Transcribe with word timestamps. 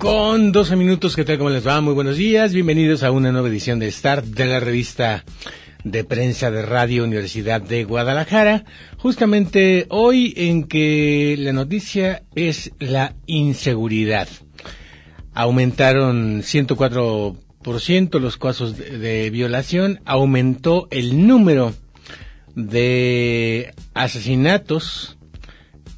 con 0.00 0.50
12 0.50 0.76
minutos. 0.76 1.14
¿Qué 1.14 1.24
tal? 1.24 1.36
¿Cómo 1.36 1.50
les 1.50 1.66
va? 1.66 1.78
Muy 1.82 1.92
buenos 1.92 2.16
días. 2.16 2.54
Bienvenidos 2.54 3.02
a 3.02 3.10
una 3.10 3.32
nueva 3.32 3.48
edición 3.48 3.78
de 3.78 3.92
Start 3.92 4.24
de 4.24 4.46
la 4.46 4.58
revista 4.58 5.26
de 5.84 6.04
prensa 6.04 6.50
de 6.50 6.62
Radio 6.62 7.04
Universidad 7.04 7.60
de 7.60 7.84
Guadalajara. 7.84 8.64
Justamente 8.96 9.84
hoy 9.90 10.32
en 10.38 10.64
que 10.64 11.36
la 11.38 11.52
noticia 11.52 12.22
es 12.34 12.72
la 12.78 13.14
inseguridad. 13.26 14.26
Aumentaron 15.34 16.40
104% 16.40 18.18
los 18.20 18.38
casos 18.38 18.78
de, 18.78 18.96
de 18.96 19.28
violación, 19.28 20.00
aumentó 20.06 20.88
el 20.90 21.26
número 21.26 21.74
de 22.54 23.74
asesinatos 23.92 25.18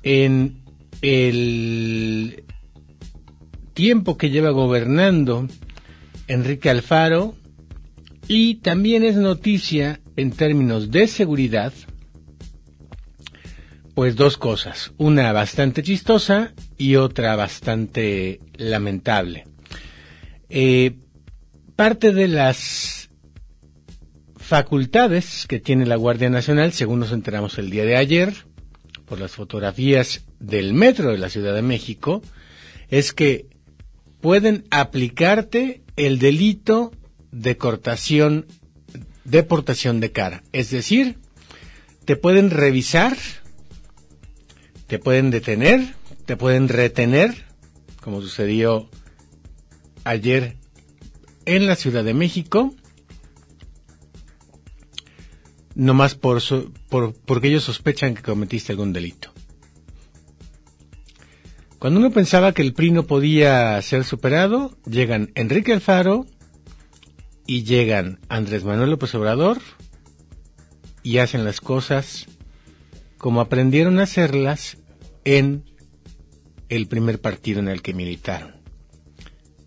en 0.02 0.60
el 1.02 2.42
tiempo 3.74 4.16
que 4.16 4.30
lleva 4.30 4.50
gobernando 4.50 5.48
Enrique 6.28 6.70
Alfaro 6.70 7.34
y 8.28 8.56
también 8.56 9.04
es 9.04 9.16
noticia 9.16 10.00
en 10.16 10.30
términos 10.30 10.90
de 10.90 11.06
seguridad, 11.06 11.72
pues 13.94 14.16
dos 14.16 14.36
cosas, 14.36 14.92
una 14.96 15.32
bastante 15.32 15.82
chistosa 15.82 16.52
y 16.78 16.96
otra 16.96 17.36
bastante 17.36 18.40
lamentable. 18.56 19.44
Eh, 20.48 20.96
parte 21.76 22.12
de 22.12 22.28
las 22.28 23.10
facultades 24.36 25.46
que 25.46 25.60
tiene 25.60 25.86
la 25.86 25.96
Guardia 25.96 26.30
Nacional, 26.30 26.72
según 26.72 27.00
nos 27.00 27.12
enteramos 27.12 27.58
el 27.58 27.70
día 27.70 27.84
de 27.84 27.96
ayer, 27.96 28.34
por 29.06 29.20
las 29.20 29.32
fotografías 29.32 30.24
del 30.38 30.74
metro 30.74 31.10
de 31.10 31.18
la 31.18 31.28
Ciudad 31.28 31.54
de 31.54 31.62
México, 31.62 32.22
es 32.88 33.12
que 33.12 33.51
pueden 34.22 34.64
aplicarte 34.70 35.82
el 35.96 36.18
delito 36.18 36.92
de 37.32 37.58
cortación, 37.58 38.46
deportación 39.24 40.00
de 40.00 40.12
cara. 40.12 40.44
Es 40.52 40.70
decir, 40.70 41.18
te 42.04 42.16
pueden 42.16 42.50
revisar, 42.50 43.16
te 44.86 44.98
pueden 44.98 45.30
detener, 45.30 45.94
te 46.24 46.36
pueden 46.36 46.68
retener, 46.68 47.44
como 48.00 48.22
sucedió 48.22 48.88
ayer 50.04 50.56
en 51.44 51.66
la 51.66 51.74
Ciudad 51.74 52.04
de 52.04 52.14
México, 52.14 52.74
nomás 55.74 56.14
por, 56.14 56.40
por, 56.88 57.14
porque 57.14 57.48
ellos 57.48 57.64
sospechan 57.64 58.14
que 58.14 58.22
cometiste 58.22 58.70
algún 58.72 58.92
delito. 58.92 59.31
Cuando 61.82 61.98
uno 61.98 62.12
pensaba 62.12 62.52
que 62.52 62.62
el 62.62 62.74
PRI 62.74 62.92
no 62.92 63.08
podía 63.08 63.82
ser 63.82 64.04
superado, 64.04 64.78
llegan 64.88 65.32
Enrique 65.34 65.72
Alfaro 65.72 66.26
y 67.44 67.64
llegan 67.64 68.20
Andrés 68.28 68.62
Manuel 68.62 68.90
López 68.90 69.12
Obrador 69.16 69.58
y 71.02 71.18
hacen 71.18 71.44
las 71.44 71.60
cosas 71.60 72.28
como 73.18 73.40
aprendieron 73.40 73.98
a 73.98 74.04
hacerlas 74.04 74.78
en 75.24 75.64
el 76.68 76.86
primer 76.86 77.20
partido 77.20 77.58
en 77.58 77.66
el 77.66 77.82
que 77.82 77.94
militaron, 77.94 78.54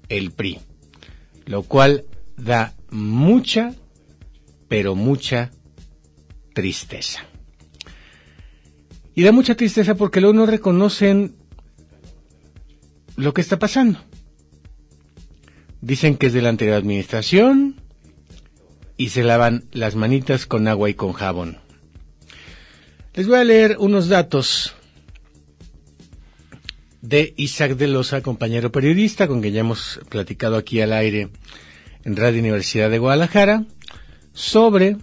el 0.08 0.32
PRI, 0.32 0.60
lo 1.46 1.64
cual 1.64 2.06
da 2.38 2.76
mucha, 2.92 3.74
pero 4.70 4.96
mucha 4.96 5.52
tristeza. 6.54 7.26
Y 9.14 9.24
da 9.24 9.34
mucha 9.34 9.56
tristeza 9.56 9.96
porque 9.96 10.22
luego 10.22 10.34
no 10.34 10.46
reconocen 10.46 11.44
lo 13.16 13.34
que 13.34 13.42
está 13.42 13.60
pasando. 13.60 14.00
Dicen 15.82 16.18
que 16.18 16.28
es 16.28 16.34
de 16.34 16.42
la 16.42 16.50
anterior 16.50 16.78
administración 16.78 17.76
y 18.98 19.10
se 19.10 19.24
lavan 19.24 19.66
las 19.72 19.96
manitas 19.96 20.46
con 20.46 20.68
agua 20.68 20.90
y 20.90 20.94
con 20.94 21.14
jabón. 21.14 21.60
Les 23.14 23.28
voy 23.28 23.40
a 23.40 23.44
leer 23.44 23.78
unos 23.80 24.10
datos 24.10 24.76
de 27.02 27.34
Isaac 27.38 27.78
de 27.78 27.88
Loza, 27.88 28.22
compañero 28.22 28.72
periodista, 28.72 29.28
con 29.28 29.42
quien 29.42 29.54
ya 29.54 29.60
hemos 29.62 30.00
platicado 30.10 30.58
aquí 30.58 30.82
al 30.82 30.92
aire 30.92 31.30
en 32.04 32.16
Radio 32.16 32.40
Universidad 32.40 32.90
de 32.90 33.00
Guadalajara, 33.00 33.66
sobre 34.34 34.98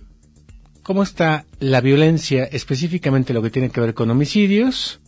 cómo 0.83 1.03
está 1.03 1.47
la 1.61 1.81
violencia, 1.81 2.45
específicamente 2.45 3.33
lo 3.33 3.43
que 3.43 3.51
tiene 3.51 3.71
que 3.71 3.81
ver 3.81 3.95
con 3.95 4.11
homicidios, 4.11 5.01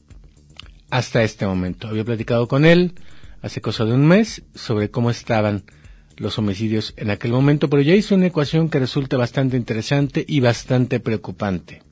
hasta 0.90 1.22
este 1.22 1.46
momento. 1.46 1.88
Había 1.88 2.04
platicado 2.04 2.48
con 2.48 2.64
él 2.64 2.94
hace 3.42 3.60
cosa 3.60 3.84
de 3.84 3.92
un 3.92 4.06
mes 4.06 4.42
sobre 4.54 4.90
cómo 4.90 5.10
estaban 5.10 5.64
los 6.16 6.38
homicidios 6.38 6.94
en 6.96 7.10
aquel 7.10 7.32
momento, 7.32 7.68
pero 7.68 7.82
ya 7.82 7.94
hizo 7.94 8.14
una 8.14 8.26
ecuación 8.26 8.68
que 8.68 8.78
resulta 8.78 9.16
bastante 9.16 9.56
interesante 9.56 10.24
y 10.26 10.38
bastante 10.40 11.00
preocupante. 11.00 11.82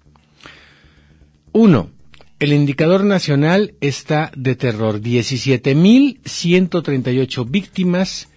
Uno, 1.53 1.91
el 2.39 2.53
indicador 2.53 3.03
nacional 3.05 3.75
está 3.81 4.31
de 4.35 4.55
terror. 4.57 5.01
17.138 5.01 7.49
víctimas 7.49 8.29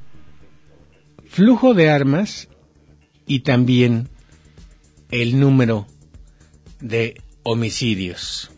flujo 1.27 1.73
de 1.73 1.89
armas 1.89 2.49
y 3.27 3.41
también 3.41 4.09
el 5.09 5.39
número 5.39 5.87
de 6.79 7.21
homicidios 7.43 8.51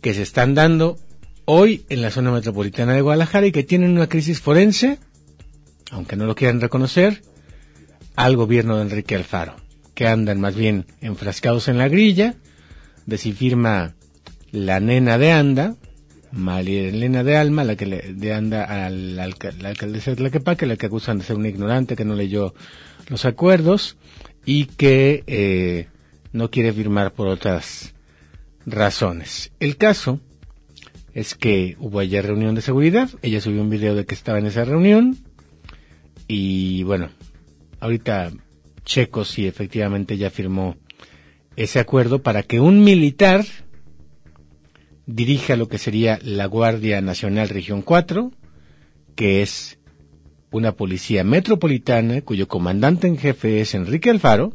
que 0.00 0.14
se 0.14 0.22
están 0.22 0.54
dando 0.54 0.98
hoy 1.44 1.84
en 1.88 2.02
la 2.02 2.10
zona 2.10 2.30
metropolitana 2.30 2.94
de 2.94 3.00
Guadalajara 3.00 3.46
y 3.46 3.52
que 3.52 3.62
tienen 3.62 3.92
una 3.92 4.08
crisis 4.08 4.40
forense, 4.40 4.98
aunque 5.90 6.16
no 6.16 6.26
lo 6.26 6.34
quieran 6.34 6.60
reconocer, 6.60 7.22
al 8.16 8.36
gobierno 8.36 8.76
de 8.76 8.82
Enrique 8.82 9.14
Alfaro, 9.14 9.56
que 9.94 10.06
andan 10.06 10.40
más 10.40 10.54
bien 10.54 10.86
enfrascados 11.00 11.68
en 11.68 11.78
la 11.78 11.88
grilla, 11.88 12.34
de 13.06 13.18
si 13.18 13.32
firma 13.32 13.94
la 14.50 14.80
nena 14.80 15.18
de 15.18 15.32
Anda, 15.32 15.76
María 16.30 16.88
Elena 16.88 17.24
de 17.24 17.36
Alma, 17.36 17.64
la 17.64 17.76
que 17.76 17.86
le 17.86 18.14
de 18.14 18.32
Anda 18.32 18.64
a 18.64 18.90
la, 18.90 19.28
la 19.60 19.68
alcaldesa 19.68 20.10
de 20.10 20.16
Tlaquepaque, 20.16 20.66
la 20.66 20.76
que 20.76 20.86
acusan 20.86 21.18
de 21.18 21.24
ser 21.24 21.36
una 21.36 21.48
ignorante, 21.48 21.96
que 21.96 22.04
no 22.04 22.14
leyó 22.14 22.54
los 23.08 23.24
acuerdos, 23.24 23.96
y 24.44 24.66
que 24.66 25.24
eh, 25.26 25.88
no 26.32 26.50
quiere 26.50 26.72
firmar 26.72 27.12
por 27.12 27.28
otras 27.28 27.94
razones. 28.66 29.52
El 29.60 29.76
caso 29.76 30.20
es 31.14 31.34
que 31.34 31.76
hubo 31.78 32.00
ayer 32.00 32.24
reunión 32.24 32.54
de 32.54 32.62
seguridad, 32.62 33.10
ella 33.22 33.40
subió 33.40 33.60
un 33.60 33.70
video 33.70 33.94
de 33.94 34.06
que 34.06 34.14
estaba 34.14 34.38
en 34.38 34.46
esa 34.46 34.64
reunión 34.64 35.18
y 36.26 36.82
bueno, 36.84 37.10
ahorita 37.80 38.32
checo 38.84 39.24
si 39.24 39.46
efectivamente 39.46 40.16
ya 40.16 40.30
firmó 40.30 40.76
ese 41.56 41.78
acuerdo 41.78 42.22
para 42.22 42.42
que 42.42 42.60
un 42.60 42.82
militar 42.82 43.44
dirija 45.06 45.56
lo 45.56 45.68
que 45.68 45.78
sería 45.78 46.18
la 46.22 46.46
Guardia 46.46 47.00
Nacional 47.00 47.48
Región 47.48 47.82
4, 47.82 48.32
que 49.14 49.42
es 49.42 49.78
una 50.52 50.72
policía 50.72 51.24
metropolitana 51.24 52.20
cuyo 52.20 52.46
comandante 52.46 53.08
en 53.08 53.18
jefe 53.18 53.60
es 53.60 53.74
Enrique 53.74 54.10
Alfaro 54.10 54.54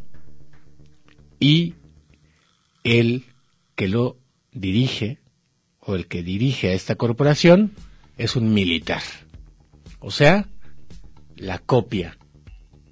y 1.39 1.73
el 2.83 3.25
que 3.75 3.87
lo 3.87 4.17
dirige 4.53 5.19
o 5.79 5.95
el 5.95 6.07
que 6.07 6.23
dirige 6.23 6.69
a 6.69 6.73
esta 6.73 6.95
corporación 6.95 7.73
es 8.17 8.35
un 8.35 8.53
militar. 8.53 9.01
O 9.99 10.11
sea, 10.11 10.47
la 11.35 11.59
copia 11.59 12.17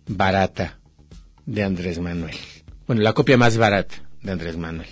barata 0.07 0.79
de 1.45 1.63
Andrés 1.63 1.99
Manuel. 1.99 2.35
Bueno, 2.87 3.01
la 3.01 3.13
copia 3.13 3.37
más 3.37 3.57
barata 3.57 3.95
de 4.21 4.31
Andrés 4.31 4.57
Manuel. 4.57 4.89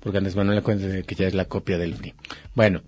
Porque 0.00 0.18
Andrés 0.18 0.36
Manuel 0.36 0.62
cuenta 0.62 1.02
que 1.02 1.14
ya 1.14 1.26
es 1.26 1.34
la 1.34 1.44
copia 1.44 1.76
del 1.76 1.94
UNI. 1.94 2.14
Bueno, 2.54 2.82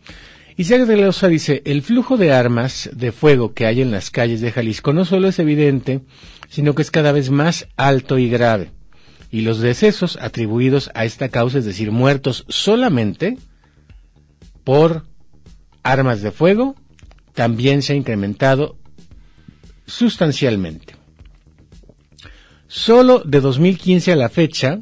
Isaac 0.56 0.82
de 0.82 0.96
Leosa 0.96 1.28
dice, 1.28 1.62
el 1.64 1.82
flujo 1.82 2.16
de 2.16 2.32
armas 2.32 2.90
de 2.92 3.12
fuego 3.12 3.54
que 3.54 3.66
hay 3.66 3.80
en 3.80 3.90
las 3.90 4.10
calles 4.10 4.40
de 4.40 4.52
Jalisco 4.52 4.92
no 4.92 5.04
solo 5.04 5.28
es 5.28 5.38
evidente, 5.38 6.02
sino 6.48 6.74
que 6.74 6.82
es 6.82 6.90
cada 6.90 7.12
vez 7.12 7.30
más 7.30 7.68
alto 7.76 8.18
y 8.18 8.28
grave. 8.28 8.70
Y 9.30 9.40
los 9.40 9.60
decesos 9.60 10.18
atribuidos 10.20 10.90
a 10.94 11.06
esta 11.06 11.30
causa, 11.30 11.58
es 11.58 11.64
decir, 11.64 11.90
muertos 11.90 12.44
solamente 12.48 13.38
por 14.62 15.06
armas 15.82 16.20
de 16.20 16.32
fuego, 16.32 16.76
también 17.32 17.80
se 17.80 17.94
ha 17.94 17.96
incrementado 17.96 18.76
sustancialmente. 19.86 20.94
Solo 22.66 23.22
de 23.24 23.40
2015 23.40 24.12
a 24.12 24.16
la 24.16 24.28
fecha, 24.28 24.80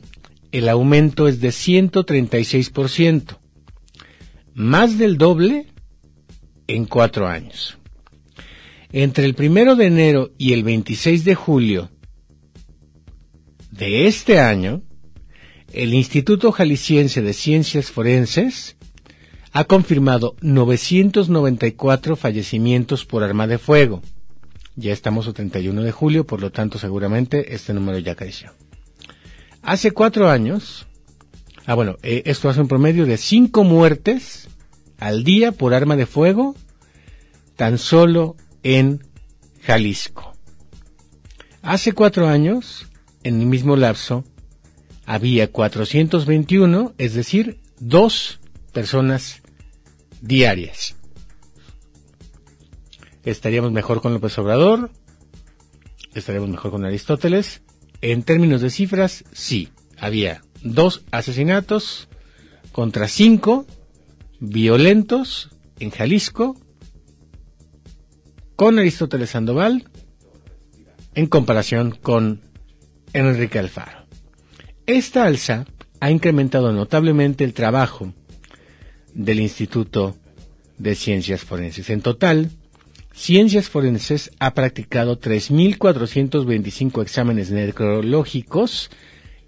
el 0.52 0.68
aumento 0.68 1.28
es 1.28 1.40
de 1.40 1.48
136%, 1.50 3.36
más 4.54 4.98
del 4.98 5.18
doble 5.18 5.66
en 6.66 6.84
cuatro 6.86 7.26
años. 7.26 7.78
Entre 8.92 9.24
el 9.24 9.34
primero 9.34 9.76
de 9.76 9.86
enero 9.86 10.30
y 10.36 10.52
el 10.52 10.64
26 10.64 11.24
de 11.24 11.34
julio 11.34 11.90
de 13.70 14.06
este 14.06 14.40
año, 14.40 14.82
el 15.72 15.94
Instituto 15.94 16.50
Jalisciense 16.50 17.22
de 17.22 17.32
Ciencias 17.32 17.90
Forenses 17.90 18.76
ha 19.52 19.64
confirmado 19.64 20.36
994 20.40 22.16
fallecimientos 22.16 23.04
por 23.04 23.22
arma 23.22 23.46
de 23.46 23.58
fuego, 23.58 24.02
ya 24.76 24.92
estamos 24.92 25.28
a 25.28 25.32
31 25.32 25.82
de 25.82 25.92
julio, 25.92 26.24
por 26.26 26.40
lo 26.40 26.50
tanto 26.50 26.78
seguramente 26.78 27.54
este 27.54 27.74
número 27.74 27.98
ya 27.98 28.14
creció. 28.14 28.52
Hace 29.62 29.90
cuatro 29.90 30.30
años, 30.30 30.86
ah 31.70 31.74
bueno, 31.74 31.98
eh, 32.02 32.22
esto 32.26 32.48
hace 32.48 32.60
un 32.60 32.66
promedio 32.66 33.06
de 33.06 33.16
cinco 33.16 33.62
muertes 33.62 34.48
al 34.98 35.22
día 35.22 35.52
por 35.52 35.72
arma 35.72 35.94
de 35.94 36.06
fuego, 36.06 36.56
tan 37.54 37.78
solo 37.78 38.34
en 38.64 39.06
Jalisco. 39.62 40.32
Hace 41.62 41.92
cuatro 41.92 42.26
años, 42.26 42.88
en 43.22 43.40
el 43.40 43.46
mismo 43.46 43.76
lapso, 43.76 44.24
había 45.06 45.52
421, 45.52 46.94
es 46.98 47.14
decir, 47.14 47.60
dos 47.78 48.40
personas 48.72 49.40
diarias 50.20 50.96
estaríamos 53.22 53.70
mejor 53.70 54.00
con 54.02 54.12
López 54.12 54.36
Obrador, 54.38 54.90
estaríamos 56.14 56.50
mejor 56.50 56.72
con 56.72 56.84
Aristóteles. 56.84 57.62
En 58.00 58.24
términos 58.24 58.60
de 58.60 58.70
cifras, 58.70 59.22
sí, 59.30 59.68
había 59.96 60.42
dos 60.62 61.02
asesinatos 61.10 62.08
contra 62.72 63.08
cinco 63.08 63.66
violentos 64.38 65.50
en 65.78 65.90
Jalisco 65.90 66.56
con 68.56 68.78
Aristóteles 68.78 69.30
Sandoval 69.30 69.88
en 71.14 71.26
comparación 71.26 71.90
con 71.90 72.42
Enrique 73.12 73.58
Alfaro. 73.58 74.06
Esta 74.86 75.24
alza 75.24 75.66
ha 76.00 76.10
incrementado 76.10 76.72
notablemente 76.72 77.44
el 77.44 77.54
trabajo 77.54 78.12
del 79.14 79.40
Instituto 79.40 80.16
de 80.78 80.94
Ciencias 80.94 81.42
Forenses. 81.42 81.90
En 81.90 82.00
total, 82.00 82.50
Ciencias 83.12 83.68
Forenses 83.68 84.30
ha 84.38 84.54
practicado 84.54 85.20
3.425 85.20 87.02
exámenes 87.02 87.50
necrológicos 87.50 88.90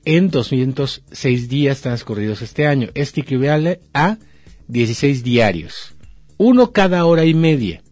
en 0.05 0.31
206 0.31 1.49
días 1.49 1.81
transcurridos 1.81 2.43
este 2.43 2.67
año. 2.67 2.89
Este 2.95 3.21
equivale 3.21 3.81
a 3.95 4.19
16 4.69 5.23
diarios, 5.23 5.95
uno 6.39 6.73
cada 6.73 7.05
hora 7.05 7.25
y 7.25 7.35
media. 7.35 7.83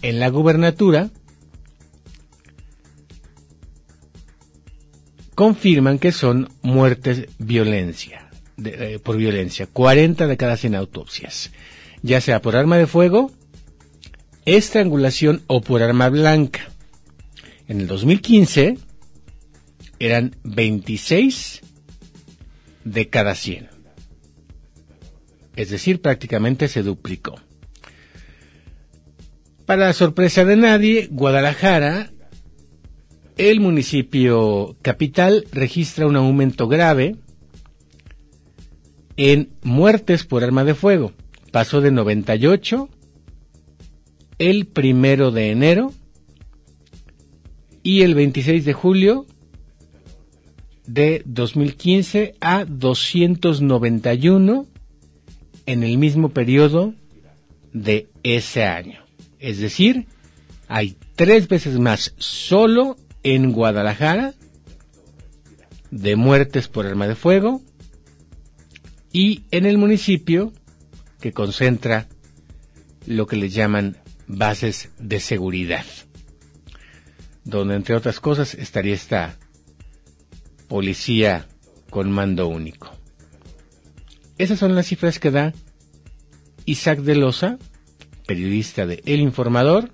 en 0.01 0.21
la 0.21 0.31
gubernatura, 0.31 1.11
confirman 5.35 5.99
que 5.99 6.13
son 6.13 6.49
muertes 6.63 7.27
violencia, 7.39 8.28
eh, 8.65 8.99
por 9.03 9.17
violencia, 9.17 9.67
40 9.67 10.27
de 10.27 10.37
cada 10.37 10.57
100 10.57 10.75
autopsias, 10.75 11.51
ya 12.03 12.21
sea 12.21 12.43
por 12.43 12.57
arma 12.57 12.77
de 12.77 12.87
fuego, 12.87 13.31
estrangulación 14.45 15.43
o 15.47 15.61
por 15.61 15.83
arma 15.83 16.09
blanca. 16.09 16.69
En 17.69 17.81
el 17.81 17.87
2015 17.87 18.79
eran 19.99 20.37
26 20.45 21.61
de 22.85 23.09
cada 23.09 23.35
100. 23.35 23.69
Es 25.57 25.71
decir, 25.71 26.01
prácticamente 26.01 26.69
se 26.69 26.83
duplicó. 26.83 27.41
Para 29.67 29.93
sorpresa 29.93 30.45
de 30.45 30.57
nadie, 30.57 31.09
Guadalajara 31.11 32.11
el 33.39 33.61
municipio 33.61 34.77
capital 34.83 35.47
registra 35.53 36.07
un 36.09 36.17
aumento 36.17 36.67
grave 36.67 37.15
en 39.19 39.51
muertes 39.63 40.25
por 40.25 40.43
arma 40.43 40.65
de 40.65 40.75
fuego. 40.75 41.13
Pasó 41.53 41.83
de 41.83 41.91
98 41.91 42.89
el 44.39 44.67
primero 44.67 45.31
de 45.33 45.51
enero 45.51 45.93
y 47.83 48.03
el 48.03 48.15
26 48.15 48.65
de 48.65 48.73
julio 48.73 49.27
de 50.87 51.23
2015 51.27 52.37
a 52.41 52.65
291 52.65 54.67
en 55.67 55.83
el 55.83 55.99
mismo 55.99 56.29
periodo 56.31 56.95
de 57.73 58.07
ese 58.23 58.65
año. 58.65 59.01
Es 59.41 59.59
decir, 59.59 60.07
hay 60.69 60.97
tres 61.17 61.49
veces 61.49 61.81
más 61.81 62.15
solo 62.19 62.97
en 63.25 63.53
Guadalajara 63.53 64.35
de 65.91 66.15
muertes 66.15 66.69
por 66.69 66.87
arma 66.87 67.09
de 67.09 67.17
fuego 67.17 67.63
y 69.13 69.43
en 69.51 69.67
el 69.67 69.79
municipio 69.79 70.53
que 71.21 71.33
concentra 71.33 72.09
lo 73.07 73.27
que 73.27 73.37
le 73.37 73.49
llaman 73.49 73.97
bases 74.27 74.91
de 74.99 75.21
seguridad, 75.21 75.85
donde 77.45 77.75
entre 77.75 77.95
otras 77.95 78.21
cosas 78.21 78.55
estaría 78.55 78.95
esta 78.95 79.37
policía 80.69 81.47
con 81.91 82.11
mando 82.13 82.49
único. 82.49 82.91
Esas 84.37 84.59
son 84.59 84.75
las 84.75 84.87
cifras 84.87 85.19
que 85.19 85.31
da 85.31 85.55
Isaac 86.67 87.01
de 87.01 87.17
Loza, 87.17 87.59
periodista 88.27 88.87
de 88.87 89.03
El 89.07 89.21
Informador, 89.21 89.91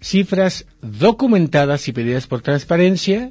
cifras 0.00 0.66
documentadas 0.80 1.86
y 1.88 1.92
pedidas 1.92 2.26
por 2.26 2.40
transparencia, 2.40 3.30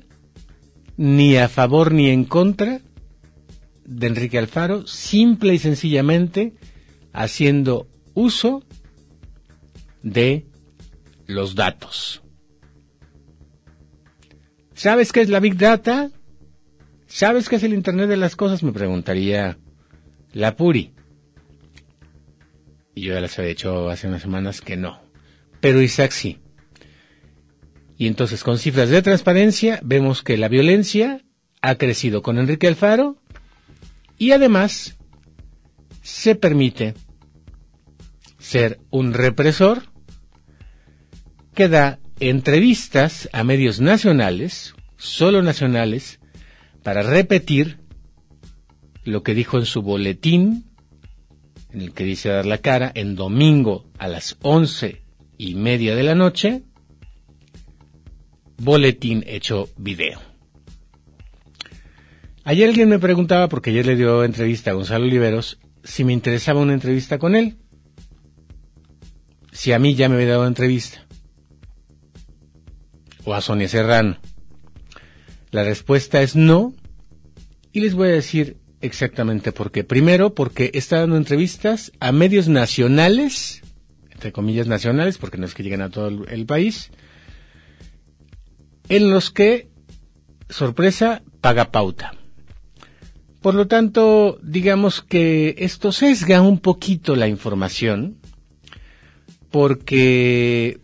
ni 0.95 1.38
a 1.38 1.50
favor 1.50 1.91
ni 1.91 2.10
en 2.10 2.24
contra 2.24 2.81
de 3.86 4.08
Enrique 4.08 4.38
Alfaro, 4.38 4.88
simple 4.88 5.54
y 5.54 5.60
sencillamente 5.60 6.54
haciendo 7.12 7.88
uso 8.13 8.63
de 10.02 10.46
los 11.28 11.56
datos. 11.56 12.22
¿Sabes 14.74 15.12
qué 15.12 15.22
es 15.22 15.30
la 15.30 15.40
Big 15.40 15.58
Data? 15.58 16.12
¿Sabes 17.08 17.48
qué 17.48 17.58
es 17.58 17.63
el 17.63 17.74
Internet 17.74 18.10
de 18.10 18.18
las 18.18 18.36
Cosas? 18.36 18.63
Me 18.63 18.74
preguntaría 18.74 19.58
la 20.34 20.56
Puri. 20.56 20.94
Y 22.96 23.04
yo 23.04 23.13
ya 23.13 23.22
les 23.22 23.38
había 23.38 23.50
dicho 23.50 23.90
hace 23.90 24.08
unas 24.08 24.22
semanas 24.22 24.62
que 24.62 24.78
no. 24.78 25.02
Pero 25.62 25.82
Isaac 25.82 26.12
sí. 26.12 26.40
Y 27.98 28.08
entonces 28.08 28.44
con 28.44 28.58
cifras 28.58 28.90
de 28.90 29.02
transparencia 29.02 29.80
vemos 29.84 30.24
que 30.24 30.38
la 30.38 30.48
violencia 30.48 31.24
ha 31.62 31.75
crecido 31.75 32.22
con 32.22 32.38
Enrique 32.38 32.68
Alfaro 32.68 33.18
y 34.24 34.32
además 34.32 34.98
se 36.01 36.36
permite 36.36 36.94
ser 38.39 38.80
un 38.89 39.13
represor 39.13 39.84
que 41.53 41.68
da 41.68 42.00
entrevistas 42.22 43.27
a 43.34 43.44
medios 43.44 43.82
nacionales, 43.82 44.75
solo 44.96 45.42
nacionales, 45.42 46.22
para 46.84 47.03
repetir 47.03 47.80
lo 49.03 49.24
que 49.24 49.34
dijo 49.34 49.58
en 49.58 49.65
su 49.65 49.82
boletín, 49.82 50.72
en 51.74 51.82
el 51.82 51.92
que 51.92 52.06
dice 52.06 52.30
dar 52.30 52.46
la 52.46 52.60
cara, 52.60 52.94
en 52.96 53.15
domingo 53.15 53.89
a 53.98 54.08
las 54.08 54.38
once 54.42 55.01
y 55.38 55.56
media 55.56 55.98
de 55.98 56.03
la 56.03 56.15
noche, 56.15 56.63
boletín 58.56 59.25
hecho 59.27 59.68
video. 59.75 60.33
Ayer 62.46 62.68
alguien 62.68 62.90
me 62.90 63.00
preguntaba, 63.00 63.48
porque 63.48 63.70
ayer 63.70 63.86
le 63.86 63.96
dio 63.96 64.24
entrevista 64.24 64.72
a 64.72 64.74
Gonzalo 64.74 65.06
Oliveros, 65.06 65.60
si 65.84 66.04
me 66.04 66.12
interesaba 66.12 66.60
una 66.60 66.74
entrevista 66.74 67.18
con 67.18 67.36
él. 67.36 67.58
Si 69.54 69.72
a 69.72 69.80
mí 69.80 69.96
ya 69.96 70.10
me 70.10 70.16
había 70.16 70.30
dado 70.30 70.48
entrevista. 70.48 71.06
O 73.24 73.34
a 73.34 73.40
Sonia 73.40 73.70
Serrano. 73.70 74.18
La 75.52 75.64
respuesta 75.64 76.22
es 76.22 76.36
no. 76.36 76.74
Y 77.72 77.80
les 77.80 77.94
voy 77.94 78.10
a 78.10 78.14
decir 78.14 78.58
exactamente 78.82 79.54
por 79.54 79.72
qué. 79.72 79.86
Primero, 79.86 80.34
porque 80.34 80.72
está 80.74 81.00
dando 81.00 81.16
entrevistas 81.16 81.94
a 82.02 82.12
medios 82.12 82.50
nacionales, 82.50 83.62
entre 84.12 84.34
comillas 84.34 84.68
nacionales, 84.68 85.18
porque 85.18 85.38
no 85.38 85.46
es 85.46 85.54
que 85.54 85.64
lleguen 85.64 85.82
a 85.82 85.90
todo 85.90 86.26
el 86.28 86.46
país, 86.46 86.92
en 88.90 89.10
los 89.10 89.32
que, 89.32 89.70
sorpresa, 90.50 91.24
paga 91.40 91.72
pauta. 91.72 92.14
Por 93.44 93.56
lo 93.56 93.68
tanto, 93.68 94.40
digamos 94.42 95.02
que 95.02 95.56
esto 95.58 95.92
sesga 95.92 96.42
un 96.42 96.60
poquito 96.60 97.18
la 97.18 97.28
información, 97.28 98.16
porque 99.52 100.80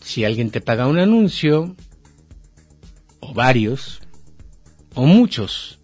si 0.00 0.24
alguien 0.24 0.50
te 0.50 0.62
paga 0.62 0.86
un 0.86 0.98
anuncio, 0.98 1.76
o 3.20 3.34
varios, 3.34 4.00
o 4.94 5.04
muchos, 5.04 5.78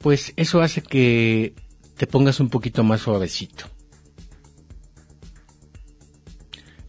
pues 0.00 0.34
eso 0.36 0.60
hace 0.60 0.82
que 0.82 1.54
te 1.96 2.06
pongas 2.06 2.40
un 2.40 2.50
poquito 2.50 2.84
más 2.84 3.00
suavecito. 3.00 3.71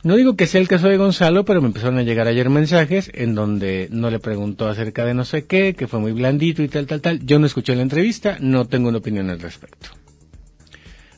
No 0.03 0.17
digo 0.17 0.35
que 0.35 0.47
sea 0.47 0.59
el 0.59 0.67
caso 0.67 0.89
de 0.89 0.97
Gonzalo, 0.97 1.45
pero 1.45 1.61
me 1.61 1.67
empezaron 1.67 1.97
a 1.97 2.03
llegar 2.03 2.27
ayer 2.27 2.49
mensajes 2.49 3.09
en 3.13 3.35
donde 3.35 3.87
no 3.89 4.11
le 4.11 4.19
preguntó 4.19 4.67
acerca 4.67 5.05
de 5.05 5.13
no 5.13 5.23
sé 5.23 5.45
qué, 5.45 5.75
que 5.75 5.87
fue 5.87 6.01
muy 6.01 6.11
blandito 6.11 6.61
y 6.61 6.67
tal, 6.67 6.87
tal, 6.87 6.99
tal. 6.99 7.25
Yo 7.25 7.39
no 7.39 7.45
escuché 7.45 7.73
la 7.73 7.83
entrevista, 7.83 8.37
no 8.41 8.65
tengo 8.65 8.89
una 8.89 8.97
opinión 8.97 9.29
al 9.29 9.39
respecto. 9.39 9.91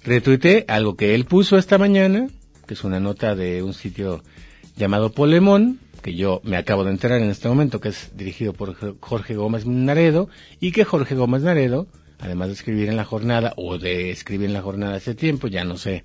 Retuiteé 0.03 0.65
algo 0.67 0.95
que 0.95 1.15
él 1.15 1.25
puso 1.25 1.57
esta 1.57 1.79
mañana, 1.79 2.27
que 2.67 2.75
es 2.75 2.83
una 2.83 2.99
nota 2.99 3.33
de 3.33 3.63
un 3.63 3.73
sitio 3.73 4.23
llamado 4.77 5.11
Polemón, 5.11 5.79
que 6.03 6.13
yo 6.13 6.39
me 6.43 6.55
acabo 6.55 6.83
de 6.83 6.91
enterar 6.91 7.19
en 7.23 7.31
este 7.31 7.49
momento, 7.49 7.81
que 7.81 7.89
es 7.89 8.11
dirigido 8.15 8.53
por 8.53 8.99
Jorge 8.99 9.33
Gómez 9.33 9.65
Naredo, 9.65 10.29
y 10.59 10.71
que 10.71 10.85
Jorge 10.85 11.15
Gómez 11.15 11.41
Naredo, 11.41 11.87
además 12.19 12.49
de 12.49 12.53
escribir 12.53 12.89
en 12.89 12.97
la 12.97 13.03
jornada, 13.03 13.53
o 13.57 13.79
de 13.79 14.11
escribir 14.11 14.45
en 14.45 14.53
la 14.53 14.61
jornada 14.61 14.97
hace 14.97 15.15
tiempo, 15.15 15.47
ya 15.47 15.63
no 15.63 15.75
sé 15.75 16.03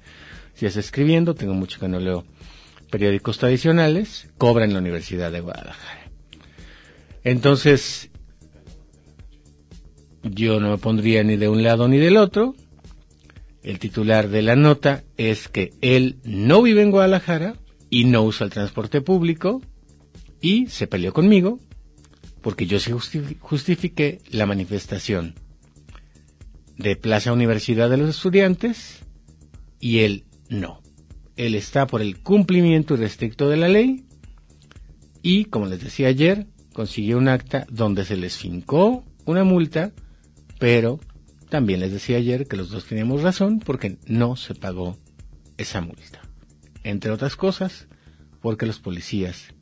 si 0.54 0.64
es 0.64 0.78
escribiendo, 0.78 1.34
tengo 1.34 1.52
mucho 1.52 1.78
que 1.78 1.88
no 1.88 2.00
leo 2.00 2.24
periódicos 2.90 3.38
tradicionales, 3.38 4.28
cobra 4.36 4.64
en 4.64 4.72
la 4.72 4.80
Universidad 4.80 5.32
de 5.32 5.40
Guadalajara. 5.40 6.10
Entonces, 7.24 8.10
yo 10.22 10.60
no 10.60 10.70
me 10.70 10.78
pondría 10.78 11.22
ni 11.22 11.36
de 11.36 11.48
un 11.48 11.62
lado 11.62 11.88
ni 11.88 11.98
del 11.98 12.16
otro. 12.16 12.54
El 13.62 13.78
titular 13.78 14.28
de 14.28 14.42
la 14.42 14.56
nota 14.56 15.04
es 15.16 15.48
que 15.48 15.72
él 15.80 16.18
no 16.24 16.62
vive 16.62 16.82
en 16.82 16.90
Guadalajara 16.90 17.54
y 17.90 18.04
no 18.04 18.22
usa 18.22 18.44
el 18.46 18.52
transporte 18.52 19.00
público 19.00 19.60
y 20.40 20.66
se 20.68 20.86
peleó 20.86 21.12
conmigo 21.12 21.58
porque 22.40 22.66
yo 22.66 22.80
sí 22.80 22.92
justifiqué 23.40 24.20
la 24.30 24.46
manifestación 24.46 25.34
de 26.78 26.96
Plaza 26.96 27.32
Universidad 27.32 27.90
de 27.90 27.98
los 27.98 28.10
Estudiantes 28.10 29.00
y 29.78 29.98
él 29.98 30.24
no 30.48 30.80
él 31.40 31.54
está 31.54 31.86
por 31.86 32.02
el 32.02 32.18
cumplimiento 32.18 32.94
irrestricto 32.94 33.48
de 33.48 33.56
la 33.56 33.68
ley 33.68 34.04
y, 35.22 35.46
como 35.46 35.64
les 35.64 35.82
decía 35.82 36.08
ayer, 36.08 36.46
consiguió 36.74 37.16
un 37.16 37.28
acta 37.28 37.66
donde 37.70 38.04
se 38.04 38.16
les 38.16 38.36
fincó 38.36 39.04
una 39.24 39.42
multa, 39.42 39.92
pero 40.58 41.00
también 41.48 41.80
les 41.80 41.92
decía 41.92 42.18
ayer 42.18 42.46
que 42.46 42.58
los 42.58 42.68
dos 42.68 42.84
teníamos 42.84 43.22
razón 43.22 43.58
porque 43.58 43.96
no 44.04 44.36
se 44.36 44.54
pagó 44.54 44.98
esa 45.56 45.80
multa. 45.80 46.20
Entre 46.84 47.10
otras 47.10 47.36
cosas, 47.36 47.88
porque 48.42 48.66
los 48.66 48.78
policías 48.78 49.54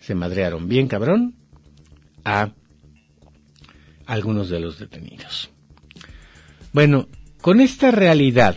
se 0.00 0.14
madrearon 0.14 0.68
bien 0.68 0.88
cabrón 0.88 1.34
a 2.24 2.52
algunos 4.06 4.48
de 4.48 4.60
los 4.60 4.78
detenidos. 4.78 5.50
Bueno, 6.72 7.08
con 7.42 7.60
esta 7.60 7.90
realidad 7.90 8.56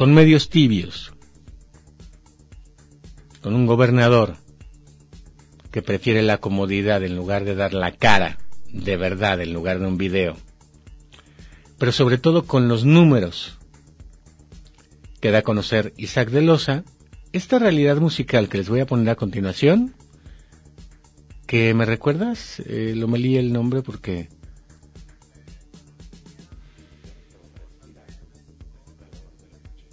con 0.00 0.14
medios 0.14 0.48
tibios, 0.48 1.12
con 3.42 3.54
un 3.54 3.66
gobernador 3.66 4.36
que 5.70 5.82
prefiere 5.82 6.22
la 6.22 6.38
comodidad 6.38 7.04
en 7.04 7.14
lugar 7.14 7.44
de 7.44 7.54
dar 7.54 7.74
la 7.74 7.92
cara 7.92 8.38
de 8.72 8.96
verdad 8.96 9.42
en 9.42 9.52
lugar 9.52 9.78
de 9.78 9.86
un 9.86 9.98
video, 9.98 10.38
pero 11.76 11.92
sobre 11.92 12.16
todo 12.16 12.46
con 12.46 12.66
los 12.66 12.86
números 12.86 13.58
que 15.20 15.30
da 15.30 15.40
a 15.40 15.42
conocer 15.42 15.92
Isaac 15.98 16.30
de 16.30 16.40
Loza, 16.40 16.84
esta 17.34 17.58
realidad 17.58 17.98
musical 17.98 18.48
que 18.48 18.56
les 18.56 18.70
voy 18.70 18.80
a 18.80 18.86
poner 18.86 19.10
a 19.10 19.16
continuación, 19.16 19.94
que 21.46 21.74
me 21.74 21.84
recuerdas, 21.84 22.60
eh, 22.60 22.94
lo 22.96 23.06
me 23.06 23.18
leí 23.18 23.36
el 23.36 23.52
nombre 23.52 23.82
porque 23.82 24.30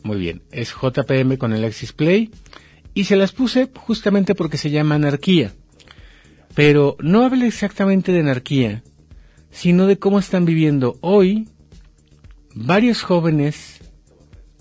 Muy 0.08 0.20
bien, 0.20 0.42
es 0.52 0.74
JPM 0.74 1.38
con 1.38 1.52
el 1.52 1.66
Axis 1.66 1.92
Play 1.92 2.32
y 2.94 3.04
se 3.04 3.18
las 3.18 3.34
puse 3.34 3.70
justamente 3.76 4.36
porque 4.36 4.58
se 4.58 4.70
llama 4.70 4.96
anarquía. 4.96 5.52
Pero 6.56 6.96
no 7.02 7.26
habla 7.26 7.46
exactamente 7.46 8.14
de 8.14 8.22
anarquía, 8.22 8.84
sino 9.52 9.86
de 9.86 10.00
cómo 10.00 10.18
están 10.18 10.46
viviendo 10.46 10.98
hoy 11.02 11.50
varios 12.56 13.02
jóvenes, 13.02 13.82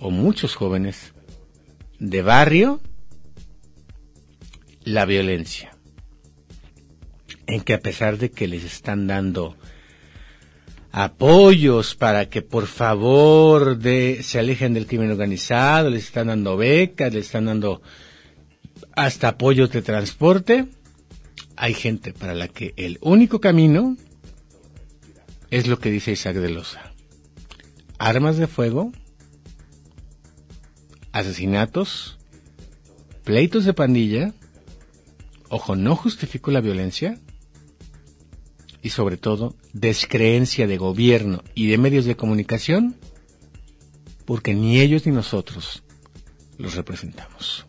o 0.01 0.11
muchos 0.11 0.57
jóvenes, 0.57 1.13
de 2.01 2.23
barrio, 2.23 2.81
la 4.83 5.05
violencia. 5.05 5.77
En 7.47 7.61
que 7.61 7.75
a 7.75 7.79
pesar 7.79 8.19
de 8.19 8.33
que 8.33 8.49
les 8.49 8.65
están 8.65 9.07
dando 9.07 9.57
apoyos 10.93 11.95
para 11.95 12.29
que 12.29 12.43
por 12.43 12.67
favor 12.67 13.79
de, 13.79 14.23
se 14.23 14.39
alejen 14.39 14.75
del 14.75 14.87
crimen 14.87 15.11
organizado, 15.11 15.91
les 15.91 16.05
están 16.05 16.29
dando 16.29 16.57
becas, 16.57 17.13
les 17.13 17.27
están 17.27 17.47
dando 17.47 17.83
hasta 18.95 19.29
apoyos 19.29 19.71
de 19.71 19.83
transporte. 19.83 20.67
Hay 21.57 21.75
gente 21.75 22.13
para 22.13 22.35
la 22.35 22.49
que 22.49 22.75
el 22.77 22.99
único 23.01 23.41
camino 23.41 23.97
es 25.51 25.67
lo 25.67 25.79
que 25.79 25.91
dice 25.91 26.13
Isaac 26.13 26.37
de 26.37 26.51
Loza. 26.51 26.93
Armas 27.99 28.37
de 28.37 28.47
fuego, 28.47 28.93
asesinatos, 31.13 32.19
pleitos 33.25 33.65
de 33.65 33.73
pandilla, 33.73 34.35
ojo, 35.49 35.77
no 35.77 35.97
justifico 35.97 36.51
la 36.51 36.61
violencia, 36.61 37.19
y 38.87 38.91
sobre 38.91 39.17
todo 39.17 39.57
descreencia 39.73 40.69
de 40.69 40.77
gobierno 40.77 41.43
y 41.57 41.67
de 41.67 41.77
medios 41.77 42.05
de 42.05 42.15
comunicación 42.15 42.95
porque 44.25 44.55
ni 44.55 44.79
ellos 44.79 45.07
ni 45.07 45.13
nosotros 45.13 45.83
los 46.57 46.77
representamos. 46.77 47.66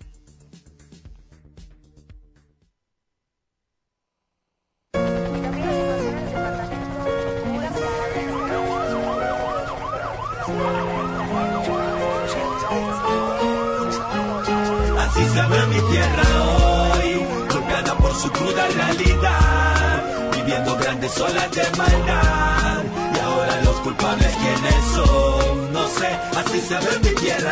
Grandes 21.08 21.22
olas 21.22 21.52
de 21.52 21.78
maldad. 21.78 22.84
Y 23.16 23.20
ahora 23.20 23.62
los 23.62 23.76
culpables 23.78 24.36
quiénes 24.36 24.86
son, 24.94 25.74
no 25.74 25.88
sé, 25.88 26.08
así 26.36 26.60
se 26.60 26.76
ve 26.76 27.00
mi 27.04 27.16
tierra 27.16 27.52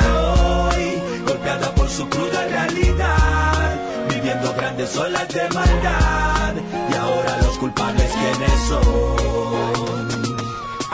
hoy, 0.70 1.02
golpeada 1.26 1.74
por 1.76 1.90
su 1.90 2.08
cruda 2.10 2.46
realidad, 2.48 3.80
viviendo 4.10 4.54
grandes 4.54 4.98
olas 4.98 5.28
de 5.30 5.50
maldad. 5.50 6.54
Y 6.90 6.94
ahora 6.96 7.38
los 7.42 7.58
culpables 7.58 8.12
quiénes 8.12 8.62
son. 8.68 9.26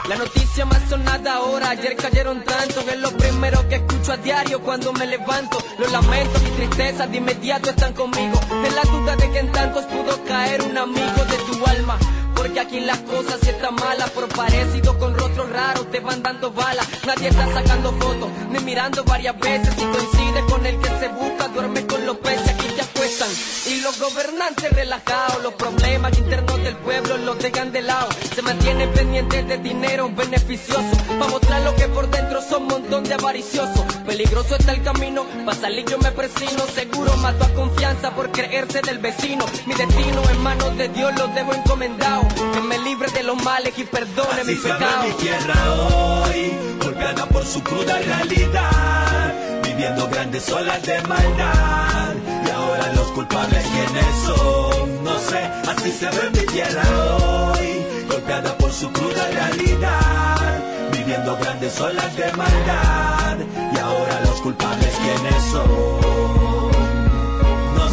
La 0.08 0.16
noticia 0.16 0.64
más 0.66 0.82
sonada 0.88 1.34
ahora, 1.34 1.70
ayer 1.70 1.96
cayeron 1.96 2.44
tanto, 2.44 2.84
que 2.84 2.90
es 2.90 2.98
lo 2.98 3.10
primero 3.12 3.66
que 3.68 3.76
escucho 3.76 4.12
a 4.12 4.16
diario 4.18 4.60
cuando 4.60 4.92
me 4.92 5.06
levanto. 5.06 5.58
Los 5.78 5.90
lamentos 5.90 6.42
y 6.42 6.50
tristezas 6.50 7.10
de 7.10 7.16
inmediato 7.16 7.70
están 7.70 7.94
conmigo. 7.94 8.38
En 8.50 8.74
la 8.74 8.82
duda 8.82 9.16
de 9.16 9.30
que 9.30 9.38
en 9.38 9.50
tantos 9.52 9.84
pudo 9.86 10.22
caer 10.24 10.62
un 10.62 10.76
amigo 10.76 11.24
de 11.24 11.36
tu 11.38 11.66
alma. 11.66 11.98
Porque 12.34 12.60
aquí 12.60 12.80
las 12.80 12.98
cosas 12.98 13.38
sí 13.42 13.50
están 13.50 13.74
malas, 13.74 14.10
por 14.10 14.28
parecido 14.28 14.98
con 14.98 15.14
rostros 15.14 15.48
raros 15.50 15.90
te 15.90 16.00
van 16.00 16.22
dando 16.22 16.50
balas. 16.50 16.86
Nadie 17.06 17.28
está 17.28 17.46
sacando 17.52 17.92
fotos, 17.92 18.30
ni 18.50 18.58
mirando 18.60 19.04
varias 19.04 19.38
veces. 19.38 19.74
Si 19.76 19.84
coincide 19.84 20.40
con 20.48 20.66
el 20.66 20.78
que 20.78 20.88
se 20.98 21.08
busca, 21.08 21.48
duerme 21.48 21.86
con 21.86 22.04
los 22.06 22.16
peces, 22.18 22.48
aquí 22.48 22.68
te 22.74 22.82
acuestan. 22.82 23.28
Y 23.66 23.80
los 23.80 23.98
gobernantes 24.00 24.72
relajados, 24.72 25.42
los 25.42 25.54
problemas 25.54 26.18
internos 26.18 26.62
del 26.62 26.76
pueblo 26.76 27.16
los 27.18 27.38
dejan 27.38 27.72
de 27.72 27.82
lado. 27.82 28.08
Se 28.34 28.42
mantienen 28.42 28.90
pendientes 28.92 29.48
de 29.48 29.58
dinero 29.58 30.10
beneficioso, 30.14 30.96
para 31.18 31.30
mostrar 31.30 31.62
lo 31.62 31.74
que 31.76 31.88
por 31.88 32.10
dentro 32.10 32.40
son 32.42 32.62
un 32.62 32.68
montón 32.68 33.04
de 33.04 33.14
avariciosos. 33.14 33.84
Peligroso 34.06 34.56
está 34.56 34.72
el 34.72 34.82
camino, 34.82 35.24
para 35.44 35.58
salir 35.58 35.84
yo 35.86 35.98
me 35.98 36.10
presino. 36.10 36.64
Seguro 36.74 37.16
mato 37.18 37.44
a 37.44 37.48
confianza 37.54 38.10
por 38.10 38.30
creerse 38.30 38.80
del 38.82 38.98
vecino. 38.98 39.44
Mi 39.66 39.74
destino 39.74 40.22
en 40.30 40.42
manos 40.42 40.76
de 40.76 40.88
Dios 40.88 41.12
lo 41.18 41.28
debo 41.28 41.54
encomendado. 41.54 42.21
Que 42.52 42.60
me 42.60 42.78
libre 42.78 43.10
de 43.12 43.22
los 43.22 43.42
males 43.42 43.72
y 43.78 43.84
perdone 43.84 44.40
Así 44.42 44.54
ve 44.54 44.62
pecados. 44.62 45.06
mi 45.06 45.12
tierra 45.12 45.54
hoy, 45.74 46.52
golpeada 46.82 47.26
por 47.26 47.44
su 47.44 47.62
cruda 47.62 47.98
realidad, 47.98 49.34
viviendo 49.62 50.08
grandes 50.08 50.50
olas 50.50 50.82
de 50.82 51.00
maldad. 51.02 52.14
Y 52.46 52.50
ahora 52.50 52.92
los 52.94 53.08
culpables 53.12 53.64
quiénes 53.72 54.16
son, 54.26 55.04
no 55.04 55.18
sé, 55.18 55.42
así 55.70 55.90
se 55.92 56.06
ve 56.06 56.30
mi 56.32 56.46
tierra 56.52 56.82
hoy, 57.16 57.84
golpeada 58.10 58.56
por 58.58 58.72
su 58.72 58.90
cruda 58.92 59.26
realidad, 59.30 60.60
viviendo 60.92 61.36
grandes 61.36 61.80
olas 61.80 62.16
de 62.16 62.32
maldad. 62.32 63.36
Y 63.74 63.78
ahora 63.78 64.20
los 64.26 64.40
culpables 64.40 64.92
quiénes 65.02 65.42
son. 65.52 66.41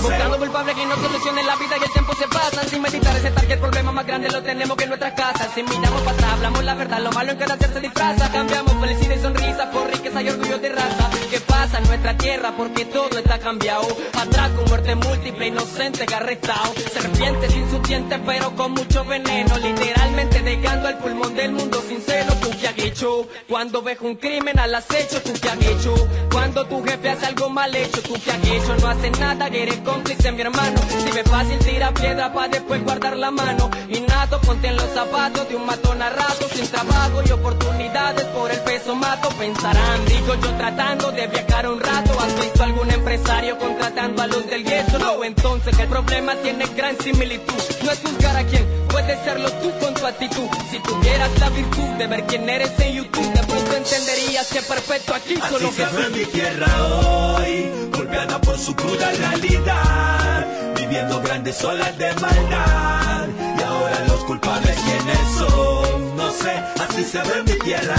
Buscando 0.01 0.37
culpables 0.37 0.75
que 0.75 0.85
no 0.85 0.95
solucionen 0.95 1.45
la 1.45 1.55
vida 1.57 1.77
y 1.77 1.83
el 1.83 1.91
tiempo 1.91 2.13
se 2.15 2.27
pasa 2.27 2.63
Sin 2.69 2.81
meditar 2.81 3.15
ese 3.17 3.27
el 3.27 3.59
problema 3.59 3.91
más 3.91 4.05
grande 4.05 4.29
lo 4.29 4.41
tenemos 4.41 4.77
que 4.77 4.83
en 4.83 4.89
nuestras 4.89 5.13
casas 5.13 5.49
Si 5.53 5.63
miramos 5.63 6.01
para 6.01 6.33
hablamos 6.33 6.63
la 6.63 6.75
verdad, 6.75 6.99
lo 6.99 7.11
malo 7.11 7.31
en 7.31 7.37
cada 7.37 7.57
ser 7.57 7.73
se 7.73 7.79
disfraza 7.81 8.31
Cambiamos 8.31 8.73
felicidad 8.79 9.15
y 9.15 9.21
sonrisa 9.21 9.71
por 9.71 9.91
riqueza 9.91 10.21
y 10.21 10.29
orgullo 10.29 10.57
de 10.59 10.69
raza 10.69 11.09
¿Qué 11.29 11.39
pasa 11.41 11.79
en 11.79 11.87
nuestra 11.87 12.17
tierra? 12.17 12.53
Porque 12.55 12.85
todo 12.85 13.17
está 13.17 13.39
cambiado 13.39 13.87
Atraco, 14.13 14.63
muerte 14.67 14.95
múltiple, 14.95 15.47
inocentes 15.47 16.13
arrestados 16.13 16.75
Serpientes 16.93 17.51
sin 17.51 17.69
sus 17.69 17.79
pero 18.25 18.55
con 18.55 18.71
mucho 18.71 19.03
veneno 19.05 19.57
Literalmente 19.57 20.41
dejando 20.41 20.87
al 20.87 20.97
pulmón 20.99 21.35
del 21.35 21.51
mundo 21.51 21.81
sincero 21.87 22.33
¿Tú 22.41 22.51
qué 22.59 22.67
has 22.67 22.77
hecho? 22.77 23.27
Cuando 23.47 23.81
ves 23.81 23.97
un 24.01 24.15
crimen 24.15 24.59
al 24.59 24.73
acecho 24.73 25.21
¿Tú 25.21 25.33
qué 25.41 25.49
has 25.49 25.61
hecho? 25.61 25.93
Cuando 26.31 26.65
tu 26.65 26.83
jefe 26.83 27.09
hace 27.09 27.25
algo 27.25 27.49
mal 27.49 27.75
hecho 27.75 28.01
¿Tú 28.01 28.13
qué 28.23 28.31
has 28.31 28.47
hecho? 28.47 28.75
No 28.77 28.87
haces 28.87 29.19
nada, 29.19 29.47
eres 29.47 29.83
cómplice 29.99 30.31
mi 30.31 30.41
hermano. 30.41 30.79
Si 31.03 31.11
ves 31.11 31.29
fácil 31.29 31.59
tira 31.59 31.93
piedra 31.93 32.31
para 32.33 32.47
después 32.47 32.83
guardar 32.83 33.17
la 33.17 33.31
mano. 33.31 33.69
Innato, 33.89 34.39
ponte 34.41 34.67
en 34.67 34.75
los 34.75 34.89
zapatos 34.93 35.49
de 35.49 35.55
un 35.55 35.65
matón 35.65 36.01
a 36.01 36.09
rato 36.09 36.47
Sin 36.53 36.67
trabajo 36.67 37.21
y 37.25 37.31
oportunidades 37.31 38.25
por 38.27 38.51
el 38.51 38.59
peso 38.61 38.95
mato. 38.95 39.29
Pensarán, 39.37 40.05
digo 40.05 40.35
yo 40.35 40.51
tratando 40.57 41.11
de 41.11 41.27
viajar 41.27 41.67
un 41.69 41.79
rato. 41.79 42.17
¿Has 42.19 42.41
visto 42.41 42.63
algún 42.63 42.89
empresario 42.91 43.57
contratando 43.57 44.21
a 44.21 44.27
los 44.27 44.47
del 44.47 44.63
gueto? 44.63 44.99
No, 44.99 45.23
entonces 45.23 45.77
el 45.77 45.87
problema 45.87 46.35
tiene 46.35 46.65
gran 46.75 46.97
similitud 46.99 47.61
No 47.83 47.91
es 47.91 47.99
juzgar 47.99 48.37
a 48.37 48.43
quien 48.45 48.65
puede 48.89 49.21
serlo 49.23 49.51
tú 49.53 49.71
con 49.79 49.93
tu 49.93 50.05
actitud. 50.05 50.47
Si 50.71 50.79
tuvieras 50.79 51.39
la 51.39 51.49
virtud 51.49 51.89
de 51.97 52.07
ver 52.07 52.25
quién 52.25 52.49
eres 52.49 52.71
en 52.79 52.93
YouTube 52.93 53.33
De 53.33 53.43
pronto 53.43 53.75
entenderías 53.75 54.47
que 54.47 54.61
perfecto 54.61 55.13
aquí 55.13 55.35
solo 55.49 55.71
se 55.71 55.85
ve 55.85 55.91
Jesús 55.91 56.17
mi 56.17 56.25
tierra 56.25 56.67
hoy, 56.85 57.78
golpeada 58.09 58.41
por 58.41 58.57
su 58.57 58.75
cruda 58.75 59.11
realidad, 59.11 60.47
viviendo 60.75 61.21
grandes 61.21 61.63
olas 61.63 61.95
de 61.95 62.11
maldad. 62.15 63.27
Y 63.37 63.61
ahora 63.61 64.05
los 64.07 64.23
culpables 64.23 64.75
quiénes 64.83 65.19
son, 65.37 66.17
no 66.17 66.31
sé, 66.31 66.51
así 66.81 67.03
se 67.03 67.19
ve 67.19 67.43
mi 67.45 67.59
tierra 67.59 67.95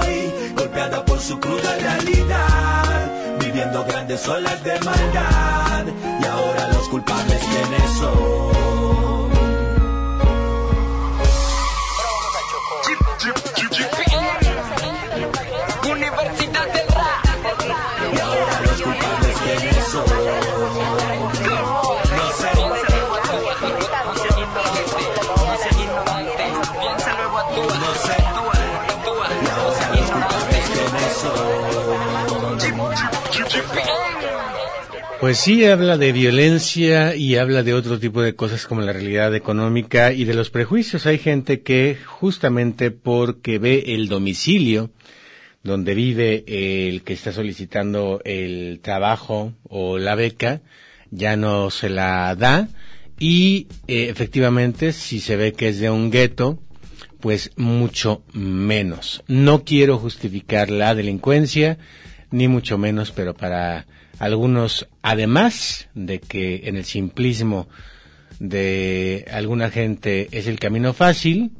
hoy, 0.00 0.32
golpeada 0.56 1.04
por 1.04 1.20
su 1.20 1.38
cruda 1.38 1.76
realidad, 1.76 3.10
viviendo 3.38 3.84
grandes 3.84 4.26
olas 4.26 4.64
de 4.64 4.80
maldad. 4.80 5.84
Y 6.22 6.24
ahora 6.24 6.68
los 6.72 6.88
culpables 6.88 7.38
quiénes 7.38 7.98
son. 7.98 8.73
Pues 35.24 35.38
sí, 35.38 35.64
habla 35.64 35.96
de 35.96 36.12
violencia 36.12 37.16
y 37.16 37.36
habla 37.36 37.62
de 37.62 37.72
otro 37.72 37.98
tipo 37.98 38.20
de 38.20 38.34
cosas 38.34 38.66
como 38.66 38.82
la 38.82 38.92
realidad 38.92 39.34
económica 39.34 40.12
y 40.12 40.26
de 40.26 40.34
los 40.34 40.50
prejuicios. 40.50 41.06
Hay 41.06 41.16
gente 41.16 41.62
que 41.62 41.96
justamente 42.04 42.90
porque 42.90 43.58
ve 43.58 43.84
el 43.86 44.08
domicilio 44.08 44.90
donde 45.62 45.94
vive 45.94 46.44
el 46.46 47.04
que 47.04 47.14
está 47.14 47.32
solicitando 47.32 48.20
el 48.26 48.80
trabajo 48.82 49.54
o 49.66 49.96
la 49.96 50.14
beca, 50.14 50.60
ya 51.10 51.38
no 51.38 51.70
se 51.70 51.88
la 51.88 52.36
da 52.36 52.68
y 53.18 53.68
eh, 53.88 54.08
efectivamente 54.10 54.92
si 54.92 55.20
se 55.20 55.36
ve 55.36 55.54
que 55.54 55.68
es 55.68 55.78
de 55.78 55.88
un 55.88 56.10
gueto, 56.10 56.58
pues 57.20 57.50
mucho 57.56 58.24
menos. 58.34 59.24
No 59.26 59.64
quiero 59.64 59.96
justificar 59.96 60.68
la 60.68 60.94
delincuencia, 60.94 61.78
ni 62.30 62.46
mucho 62.46 62.76
menos, 62.76 63.10
pero 63.10 63.32
para 63.32 63.86
algunos, 64.18 64.88
además 65.02 65.88
de 65.94 66.20
que 66.20 66.62
en 66.68 66.76
el 66.76 66.84
simplismo 66.84 67.68
de 68.38 69.26
alguna 69.30 69.70
gente 69.70 70.28
es 70.32 70.46
el 70.46 70.58
camino 70.58 70.92
fácil, 70.92 71.52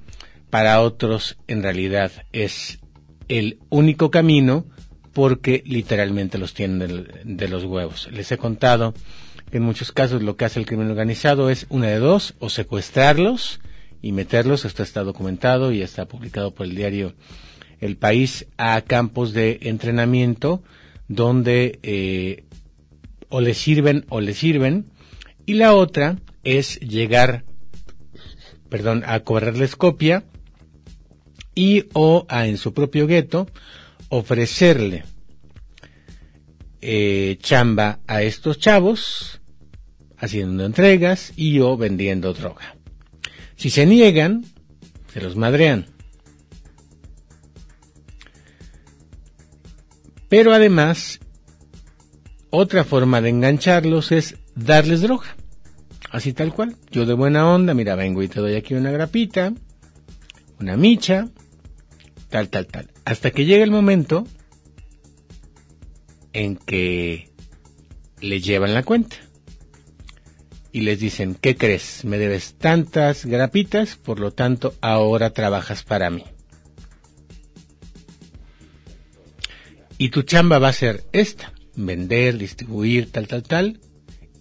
para 0.51 0.81
otros 0.81 1.37
en 1.49 1.63
realidad 1.63 2.13
es 2.33 2.79
el 3.29 3.59
único 3.71 4.11
camino 4.11 4.67
porque 5.13 5.63
literalmente 5.67 6.39
los 6.39 6.55
tienen 6.55 7.09
de, 7.25 7.49
los 7.49 7.65
huevos. 7.65 8.09
Les 8.13 8.31
he 8.33 8.39
contado 8.39 8.95
que 9.51 9.59
en 9.59 9.63
muchos 9.63 9.93
casos 9.93 10.23
lo 10.23 10.37
que 10.37 10.45
hace 10.45 10.61
el 10.61 10.67
crimen 10.67 10.91
organizado 10.91 11.51
es 11.51 11.67
una 11.71 11.89
de 11.89 11.99
dos, 11.99 12.35
o 12.41 12.51
secuestrarlos 12.51 13.61
y 14.03 14.13
meterlos, 14.13 14.65
esto 14.65 14.83
está 14.83 15.03
documentado 15.03 15.73
y 15.73 15.83
está 15.83 16.07
publicado 16.07 16.53
por 16.53 16.67
el 16.67 16.75
diario 16.75 17.15
El 17.81 17.97
País, 17.97 18.47
a 18.57 18.81
campos 18.83 19.33
de 19.33 19.61
entrenamiento 19.63 20.63
donde 21.09 21.79
eh, 21.83 22.45
o 23.29 23.41
les 23.41 23.59
sirven 23.59 24.05
o 24.09 24.21
les 24.21 24.39
sirven, 24.39 24.87
y 25.47 25.55
la 25.55 25.75
otra 25.75 26.19
es 26.43 26.79
llegar, 26.81 27.45
perdón, 28.69 29.03
a 29.07 29.21
cobrarles 29.21 29.77
copia 29.77 30.25
y 31.55 31.87
o 31.93 32.27
a 32.29 32.47
en 32.47 32.59
su 32.59 32.75
propio 32.75 33.07
gueto 33.07 33.47
ofrecerle 34.09 35.05
eh, 36.81 37.39
chamba 37.41 38.01
a 38.07 38.23
estos 38.23 38.59
chavos 38.59 39.41
haciendo 40.19 40.65
entregas 40.65 41.33
y 41.37 41.61
o 41.61 41.77
vendiendo 41.77 42.33
droga. 42.35 42.77
Si 43.57 43.71
se 43.71 43.87
niegan, 43.87 44.45
se 45.13 45.21
los 45.21 45.37
madrean. 45.37 45.94
Pero 50.29 50.53
además, 50.53 51.21
otra 52.51 52.85
forma 52.85 53.21
de 53.21 53.31
engancharlos 53.31 54.13
es 54.13 54.37
darles 54.55 55.01
droga. 55.03 55.37
Así 56.11 56.33
tal 56.33 56.55
cual. 56.55 56.77
Yo 56.91 57.07
de 57.07 57.15
buena 57.15 57.49
onda, 57.53 57.75
mira, 57.75 57.97
vengo 57.97 58.23
y 58.23 58.29
te 58.29 58.41
doy 58.41 58.55
aquí 58.55 58.75
una 58.75 58.93
grapita, 58.93 59.53
una 60.61 60.77
micha, 60.77 61.29
tal, 62.31 62.49
tal, 62.49 62.67
tal. 62.67 62.91
Hasta 63.05 63.31
que 63.33 63.45
llega 63.45 63.65
el 63.65 63.71
momento 63.71 64.27
en 66.33 66.57
que 66.57 67.31
le 68.21 68.41
llevan 68.41 68.75
la 68.75 68.83
cuenta. 68.83 69.17
Y 70.73 70.81
les 70.81 70.99
dicen, 70.99 71.37
¿qué 71.41 71.57
crees? 71.57 72.05
Me 72.05 72.19
debes 72.19 72.55
tantas 72.55 73.27
grapitas, 73.27 73.97
por 73.97 74.19
lo 74.19 74.33
tanto 74.33 74.75
ahora 74.81 75.31
trabajas 75.31 75.85
para 75.85 76.11
mí. 76.11 76.25
Y 79.99 80.09
tu 80.09 80.23
chamba 80.23 80.59
va 80.59 80.69
a 80.69 80.73
ser 80.73 81.05
esta, 81.13 81.53
vender, 81.77 82.39
distribuir, 82.39 83.11
tal, 83.11 83.29
tal, 83.29 83.43
tal. 83.43 83.81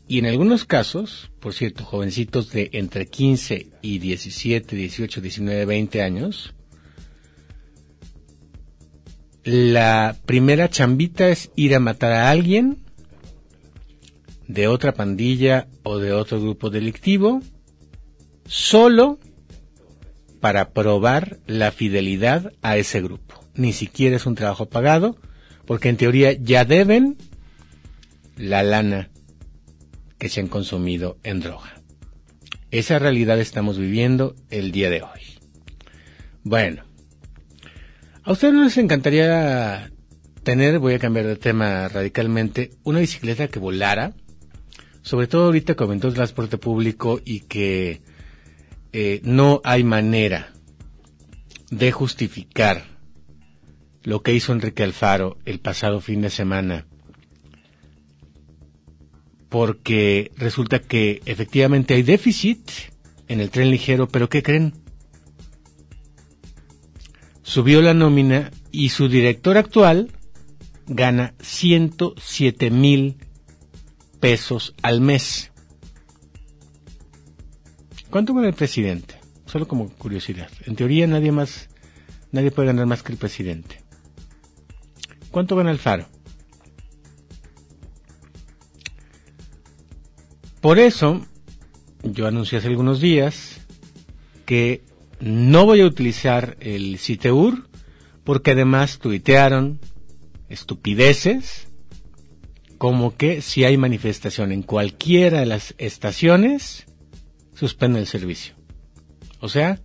Y 0.08 0.20
en 0.20 0.26
algunos 0.26 0.66
casos, 0.66 1.32
por 1.40 1.54
cierto, 1.54 1.84
jovencitos 1.84 2.52
de 2.52 2.70
entre 2.74 3.08
15 3.08 3.68
y 3.82 4.00
17, 4.00 4.76
18, 4.76 5.22
19, 5.22 5.66
20 5.66 6.02
años, 6.02 6.54
la 9.44 10.16
primera 10.26 10.70
chambita 10.70 11.30
es 11.30 11.52
ir 11.56 11.76
a 11.76 11.80
matar 11.80 12.14
a 12.14 12.30
alguien 12.30 12.78
de 14.48 14.68
otra 14.68 14.94
pandilla 14.94 15.68
o 15.84 16.00
de 16.00 16.14
otro 16.14 16.40
grupo 16.40 16.70
delictivo 16.70 17.42
solo 18.46 19.20
para 20.40 20.72
probar 20.72 21.40
la 21.48 21.72
fidelidad 21.72 22.54
a 22.62 22.78
ese 22.78 23.02
grupo. 23.02 23.44
Ni 23.56 23.72
siquiera 23.74 24.16
es 24.18 24.26
un 24.26 24.36
trabajo 24.36 24.68
pagado, 24.68 25.18
porque 25.66 25.90
en 25.90 25.98
teoría 25.98 26.34
ya 26.34 26.66
deben 26.66 27.18
la 28.38 28.64
lana 28.64 29.10
que 30.18 30.30
se 30.30 30.40
han 30.40 30.48
consumido 30.48 31.18
en 31.24 31.40
droga. 31.40 31.82
Esa 32.72 33.00
realidad 33.00 33.40
estamos 33.40 33.78
viviendo 33.78 34.36
el 34.50 34.72
día 34.72 34.90
de 34.90 35.04
hoy. 35.04 35.22
Bueno, 36.44 36.84
¿A 38.26 38.32
ustedes 38.32 38.54
les 38.54 38.78
encantaría 38.78 39.92
tener, 40.44 40.80
voy 40.80 40.94
a 40.94 41.00
cambiar 41.00 41.26
de 41.28 41.36
tema 41.36 41.90
radicalmente, 41.90 42.72
una 42.84 43.02
bicicleta 43.02 43.50
que 43.50 43.60
volara? 43.60 44.14
Sobre 45.02 45.28
todo 45.28 45.48
ahorita 45.48 45.76
que 45.76 45.84
el 45.84 46.14
transporte 46.14 46.58
público 46.58 47.20
y 47.26 47.42
que 47.42 48.02
eh, 48.94 49.20
no 49.26 49.60
hay 49.66 49.84
manera 49.84 50.54
de 51.70 51.92
justificar 51.92 52.86
lo 54.04 54.22
que 54.22 54.34
hizo 54.34 54.54
Enrique 54.54 54.84
Alfaro 54.84 55.38
el 55.46 55.60
pasado 55.60 56.02
fin 56.02 56.22
de 56.22 56.30
semana. 56.30 56.86
Porque 59.50 60.32
resulta 60.36 60.80
que 60.80 61.22
efectivamente 61.26 61.94
hay 61.94 62.04
déficit 62.04 62.70
en 63.28 63.40
el 63.40 63.50
tren 63.50 63.70
ligero, 63.70 64.08
pero 64.08 64.30
¿qué 64.30 64.44
creen? 64.44 64.84
subió 67.54 67.84
la 67.84 67.94
nómina 67.94 68.50
y 68.72 68.90
su 68.90 69.08
director 69.10 69.58
actual 69.58 70.10
gana 70.88 71.36
107 71.40 72.72
mil 72.72 73.18
pesos 74.20 74.74
al 74.82 75.02
mes. 75.02 75.52
¿Cuánto 78.10 78.34
gana 78.34 78.48
el 78.48 78.54
presidente? 78.56 79.16
Solo 79.46 79.68
como 79.68 79.90
curiosidad. 79.90 80.50
En 80.66 80.76
teoría 80.76 81.06
nadie 81.06 81.32
más, 81.32 81.70
nadie 82.32 82.50
puede 82.50 82.68
ganar 82.70 82.88
más 82.88 83.04
que 83.04 83.12
el 83.12 83.20
presidente. 83.20 83.83
¿Cuánto 85.34 85.56
gana 85.56 85.72
el 85.72 85.80
Faro? 85.80 86.06
Por 90.62 90.78
eso, 90.78 91.26
yo 92.04 92.28
anuncié 92.28 92.60
hace 92.60 92.68
algunos 92.68 93.02
días 93.02 93.60
que 94.46 94.84
no 95.20 95.66
voy 95.66 95.82
a 95.82 95.88
utilizar 95.88 96.56
el 96.60 97.00
CITEUR 97.00 97.68
porque 98.24 98.52
además 98.52 99.00
tuitearon 99.00 99.80
estupideces 100.50 101.68
como 102.78 103.18
que 103.18 103.42
si 103.42 103.64
hay 103.64 103.76
manifestación 103.76 104.52
en 104.52 104.62
cualquiera 104.62 105.40
de 105.40 105.48
las 105.48 105.74
estaciones, 105.80 106.86
suspende 107.56 107.98
el 108.00 108.06
servicio. 108.06 108.54
O 109.40 109.50
sea, 109.50 109.82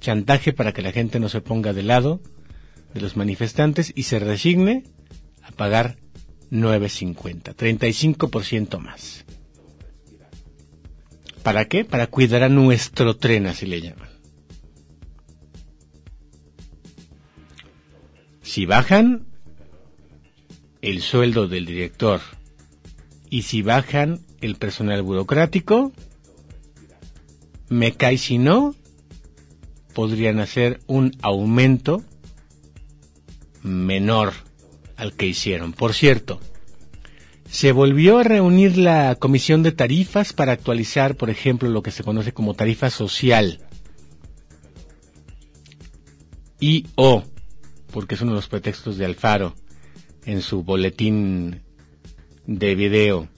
chantaje 0.00 0.54
para 0.54 0.72
que 0.72 0.80
la 0.80 0.92
gente 0.92 1.20
no 1.20 1.28
se 1.28 1.42
ponga 1.42 1.74
de 1.74 1.82
lado 1.82 2.22
de 2.96 3.02
los 3.02 3.16
manifestantes 3.16 3.92
y 3.94 4.04
se 4.04 4.18
resigne 4.18 4.84
a 5.42 5.52
pagar 5.52 5.98
9.50, 6.50 7.54
35% 7.54 8.78
más. 8.78 9.24
¿Para 11.42 11.66
qué? 11.66 11.84
Para 11.84 12.06
cuidar 12.06 12.42
a 12.42 12.48
nuestro 12.48 13.16
tren, 13.16 13.46
así 13.46 13.66
le 13.66 13.82
llaman. 13.82 14.08
Si 18.42 18.64
bajan 18.64 19.26
el 20.80 21.02
sueldo 21.02 21.46
del 21.48 21.66
director 21.66 22.22
y 23.28 23.42
si 23.42 23.60
bajan 23.60 24.20
el 24.40 24.56
personal 24.56 25.02
burocrático, 25.02 25.92
me 27.68 27.92
cae 27.92 28.16
si 28.16 28.38
no, 28.38 28.74
podrían 29.92 30.40
hacer 30.40 30.80
un 30.86 31.14
aumento 31.20 32.02
menor 33.66 34.32
al 34.96 35.14
que 35.14 35.26
hicieron. 35.26 35.72
Por 35.72 35.92
cierto, 35.92 36.40
se 37.50 37.72
volvió 37.72 38.18
a 38.18 38.24
reunir 38.24 38.78
la 38.78 39.14
comisión 39.16 39.62
de 39.62 39.72
tarifas 39.72 40.32
para 40.32 40.52
actualizar, 40.52 41.16
por 41.16 41.30
ejemplo, 41.30 41.68
lo 41.68 41.82
que 41.82 41.90
se 41.90 42.02
conoce 42.02 42.32
como 42.32 42.54
tarifa 42.54 42.90
social. 42.90 43.60
Y 46.58 46.86
o 46.94 47.22
porque 47.96 48.14
es 48.14 48.20
uno 48.20 48.32
de 48.32 48.36
los 48.36 48.48
pretextos 48.48 48.98
de 48.98 49.04
Alfaro 49.06 49.54
en 50.26 50.42
su 50.42 50.62
boletín 50.62 51.62
de 52.46 52.74
video, 52.74 53.28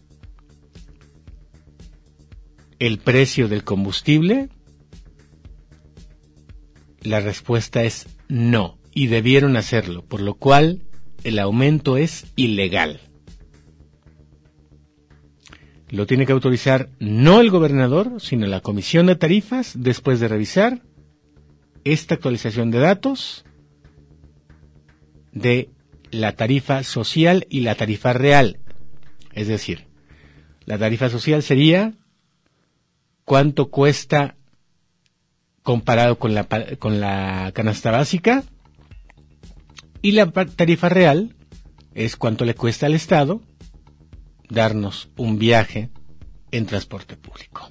el 2.79 2.99
precio 2.99 3.49
del 3.49 3.63
combustible? 3.63 4.49
La 7.03 7.21
respuesta 7.21 7.85
es 7.85 8.09
no, 8.29 8.78
y 8.99 9.07
debieron 9.07 9.57
hacerlo, 9.57 10.05
por 10.05 10.21
lo 10.21 10.35
cual 10.35 10.83
el 11.23 11.39
aumento 11.39 11.97
es 11.97 12.27
ilegal. 12.35 12.99
Lo 15.89 16.05
tiene 16.05 16.27
que 16.27 16.33
autorizar 16.33 16.89
no 16.99 17.41
el 17.41 17.49
gobernador, 17.49 18.21
sino 18.21 18.49
la 18.49 18.61
comisión 18.61 19.07
de 19.07 19.15
tarifas 19.15 19.75
después 19.77 20.19
de 20.19 20.27
revisar 20.27 20.83
esta 21.85 22.17
actualización 22.17 22.73
de 22.73 22.81
datos 22.81 23.45
de 25.31 25.71
la 26.11 26.33
tarifa 26.33 26.83
social 26.83 27.47
y 27.49 27.61
la 27.61 27.77
tarifa 27.77 28.15
real. 28.15 28.59
Es 29.33 29.47
decir, 29.47 29.87
la 30.65 30.77
tarifa 30.77 31.09
social 31.09 31.45
sería 31.45 31.95
cuánto 33.25 33.71
cuesta 33.71 34.35
comparado 35.63 36.19
con 36.19 36.35
la, 36.35 36.49
con 36.81 36.99
la 36.99 37.53
canasta 37.55 37.93
básica 37.93 38.43
y 40.03 40.13
la 40.13 40.31
tarifa 40.31 40.89
real 40.89 41.35
es 41.95 42.17
cuánto 42.17 42.45
le 42.45 42.55
cuesta 42.55 42.87
al 42.87 42.95
Estado 42.95 43.41
darnos 44.49 45.11
un 45.17 45.39
viaje 45.39 45.91
en 46.51 46.67
transporte 46.67 47.17
público. 47.17 47.71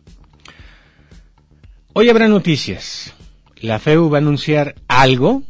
Hoy 1.94 2.10
habrá 2.10 2.28
noticias. 2.28 3.14
La 3.60 3.80
FEU 3.80 4.10
va 4.10 4.20
a 4.20 4.22
anunciar 4.22 4.76
algo 4.88 5.42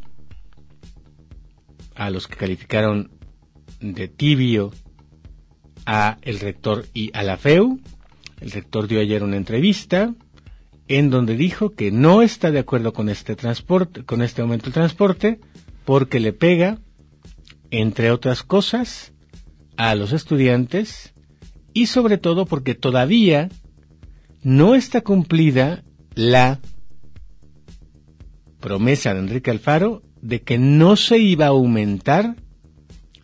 a 1.95 2.09
los 2.09 2.27
que 2.27 2.37
calificaron 2.37 3.11
de 3.81 4.07
tibio 4.07 4.71
a 5.85 6.17
el 6.21 6.39
rector 6.39 6.85
y 6.93 7.11
a 7.13 7.23
la 7.23 7.37
FEU. 7.37 7.79
El 8.39 8.51
rector 8.51 8.87
dio 8.87 9.01
ayer 9.01 9.23
una 9.23 9.35
entrevista 9.35 10.13
en 10.87 11.09
donde 11.09 11.35
dijo 11.35 11.73
que 11.73 11.91
no 11.91 12.21
está 12.21 12.51
de 12.51 12.59
acuerdo 12.59 12.93
con 12.93 13.09
este 13.09 13.35
transporte, 13.35 14.05
con 14.05 14.21
este 14.21 14.41
aumento 14.41 14.65
del 14.65 14.73
transporte, 14.73 15.39
porque 15.87 16.19
le 16.19 16.33
pega, 16.33 16.79
entre 17.71 18.11
otras 18.11 18.43
cosas, 18.43 19.13
a 19.77 19.95
los 19.95 20.11
estudiantes 20.11 21.13
y 21.73 21.85
sobre 21.85 22.17
todo 22.17 22.45
porque 22.45 22.75
todavía 22.75 23.47
no 24.43 24.75
está 24.75 24.99
cumplida 24.99 25.85
la 26.13 26.59
promesa 28.59 29.13
de 29.13 29.21
Enrique 29.21 29.49
Alfaro 29.49 30.01
de 30.21 30.41
que 30.41 30.57
no 30.57 30.97
se 30.97 31.19
iba 31.19 31.45
a 31.45 31.55
aumentar 31.55 32.35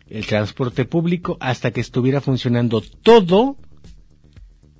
el 0.06 0.24
transporte 0.24 0.86
público 0.86 1.36
hasta 1.40 1.70
que 1.70 1.82
estuviera 1.82 2.22
funcionando 2.22 2.80
todo 2.80 3.58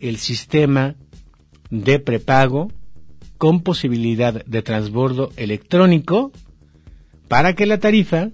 el 0.00 0.16
sistema 0.16 0.96
de 1.68 1.98
prepago 1.98 2.72
con 3.36 3.60
posibilidad 3.60 4.42
de 4.42 4.62
transbordo 4.62 5.32
electrónico 5.36 6.32
para 7.28 7.54
que 7.54 7.66
la 7.66 7.78
tarifa, 7.78 8.30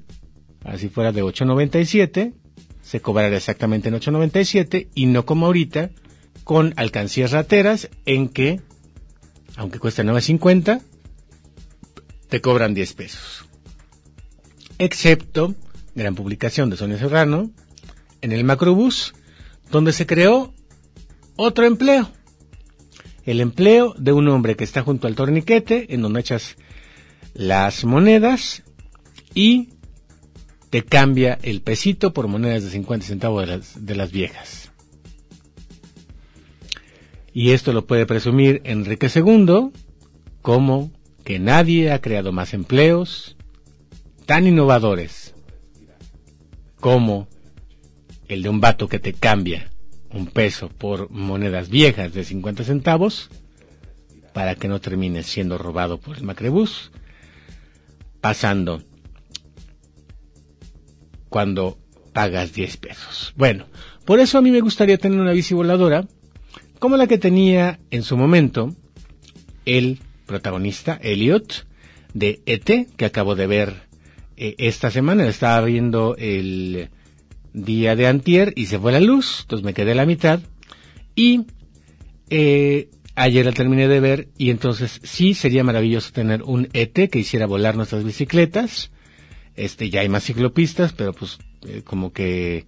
así 0.65 0.89
fuera 0.89 1.13
de 1.13 1.23
8.97, 1.23 2.35
se 2.83 3.01
cobrará 3.01 3.37
exactamente 3.37 3.89
en 3.89 3.95
8.97 3.95 4.89
y 4.95 5.07
no 5.07 5.25
como 5.25 5.47
ahorita 5.47 5.91
con 6.45 6.75
alcancías 6.77 7.31
rateras 7.31 7.89
en 8.07 8.29
que, 8.29 8.61
aunque 9.57 9.79
cuesta 9.79 10.03
9.50, 10.03 10.83
te 12.29 12.41
cobran 12.41 12.75
10 12.75 12.93
pesos. 12.95 13.45
Excepto, 14.79 15.55
gran 15.95 16.15
publicación 16.15 16.71
de 16.71 16.77
Sonia 16.77 16.99
Serrano, 16.99 17.51
en 18.23 18.33
el 18.33 18.45
Macrobús, 18.45 19.15
donde 19.71 19.93
se 19.93 20.07
creó 20.07 20.53
otro 21.37 21.67
empleo. 21.67 22.11
El 23.25 23.41
empleo 23.41 23.95
de 23.99 24.13
un 24.13 24.29
hombre 24.29 24.57
que 24.57 24.65
está 24.65 24.83
junto 24.83 25.07
al 25.07 25.15
torniquete, 25.15 25.95
en 25.95 26.03
donde 26.03 26.21
echas 26.21 26.57
las 27.35 27.85
monedas 27.85 28.63
y 29.35 29.71
te 30.71 30.85
cambia 30.85 31.39
el 31.43 31.63
pesito 31.63 32.13
por 32.13 32.29
monedas 32.29 32.65
de 32.65 32.71
50 32.71 33.07
centavos 33.07 33.47
de 33.47 33.57
las, 33.57 33.87
de 33.87 33.95
las 33.95 34.13
viejas. 34.13 34.71
Y 37.33 37.51
esto 37.53 37.73
lo 37.73 37.87
puede 37.87 38.07
presumir 38.07 38.61
Enrique 38.65 39.09
II 39.15 39.71
como 40.43 40.91
que 41.25 41.39
nadie 41.39 41.93
ha 41.93 42.01
creado 42.01 42.33
más 42.33 42.55
empleos 42.55 43.37
tan 44.27 44.47
innovadores 44.47 45.35
como 46.81 47.29
el 48.29 48.43
de 48.43 48.49
un 48.49 48.61
vato 48.61 48.89
que 48.89 48.99
te 48.99 49.13
cambia 49.13 49.71
un 50.13 50.27
peso 50.27 50.69
por 50.69 51.11
monedas 51.11 51.69
viejas 51.69 52.13
de 52.13 52.25
50 52.25 52.65
centavos 52.65 53.31
para 54.33 54.55
que 54.55 54.69
no 54.69 54.81
termines 54.81 55.27
siendo 55.27 55.59
robado 55.59 55.99
por 55.99 56.17
el 56.17 56.25
macrebús, 56.25 56.91
pasando 58.21 58.83
cuando 61.31 61.79
pagas 62.13 62.53
10 62.53 62.77
pesos. 62.77 63.33
Bueno, 63.37 63.65
por 64.05 64.21
eso 64.21 64.37
a 64.37 64.43
mí 64.43 64.51
me 64.51 64.61
gustaría 64.61 64.99
tener 64.99 65.19
una 65.19 65.33
bici 65.33 65.55
voladora 65.55 66.07
como 66.79 66.97
la 66.97 67.07
que 67.07 67.19
tenía 67.19 67.79
en 67.91 68.03
su 68.03 68.17
momento 68.17 68.75
el 69.65 70.01
protagonista 70.27 70.99
Elliot 71.03 71.67
de 72.13 72.43
ET, 72.47 72.89
que 72.97 73.05
acabo 73.05 73.35
de 73.37 73.47
ver 73.47 73.89
eh, 74.37 74.55
esta 74.59 74.91
semana. 74.91 75.27
Estaba 75.29 75.65
viendo 75.65 76.17
el 76.19 76.89
día 77.53 77.97
de 77.97 78.07
antier 78.07 78.53
y 78.57 78.67
se 78.67 78.79
fue 78.79 78.93
la 78.93 79.01
luz, 79.01 79.41
entonces 79.43 79.65
me 79.65 79.75
quedé 79.75 79.93
a 79.93 79.97
la 79.97 80.07
mitad. 80.07 80.41
Y 81.15 81.43
eh, 82.31 82.89
ayer 83.15 83.45
la 83.45 83.53
terminé 83.53 83.87
de 83.89 84.01
ver 84.01 84.29
y 84.39 84.51
entonces 84.51 85.01
sí 85.05 85.35
sería 85.35 85.63
maravilloso 85.63 86.13
tener 86.13 86.43
un 86.43 86.69
ET 86.73 87.11
que 87.11 87.19
hiciera 87.19 87.47
volar 87.47 87.77
nuestras 87.77 88.05
bicicletas 88.05 88.91
este, 89.61 89.91
ya 89.91 90.01
hay 90.01 90.09
más 90.09 90.25
ciclopistas, 90.25 90.93
pero 90.93 91.13
pues 91.13 91.39
eh, 91.67 91.83
como 91.85 92.13
que 92.13 92.65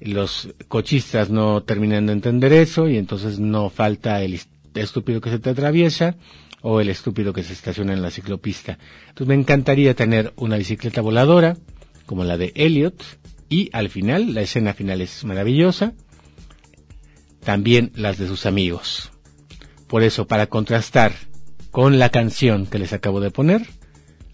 los 0.00 0.48
cochistas 0.68 1.30
no 1.30 1.62
terminan 1.62 2.06
de 2.06 2.12
entender 2.12 2.52
eso 2.52 2.88
y 2.88 2.98
entonces 2.98 3.38
no 3.38 3.70
falta 3.70 4.20
el 4.22 4.40
estúpido 4.74 5.20
que 5.20 5.30
se 5.30 5.38
te 5.38 5.50
atraviesa 5.50 6.16
o 6.60 6.80
el 6.80 6.88
estúpido 6.88 7.32
que 7.32 7.44
se 7.44 7.52
estaciona 7.52 7.92
en 7.92 8.02
la 8.02 8.10
ciclopista. 8.10 8.78
Entonces 9.08 9.28
me 9.28 9.34
encantaría 9.34 9.94
tener 9.94 10.32
una 10.36 10.56
bicicleta 10.56 11.00
voladora 11.00 11.56
como 12.04 12.24
la 12.24 12.36
de 12.36 12.52
Elliot 12.56 13.02
y 13.48 13.70
al 13.72 13.88
final, 13.88 14.34
la 14.34 14.40
escena 14.40 14.74
final 14.74 15.00
es 15.00 15.24
maravillosa, 15.24 15.92
también 17.44 17.92
las 17.94 18.18
de 18.18 18.26
sus 18.26 18.46
amigos. 18.46 19.12
Por 19.86 20.02
eso, 20.02 20.26
para 20.26 20.48
contrastar 20.48 21.12
con 21.70 22.00
la 22.00 22.08
canción 22.08 22.66
que 22.66 22.80
les 22.80 22.92
acabo 22.92 23.20
de 23.20 23.30
poner, 23.30 23.66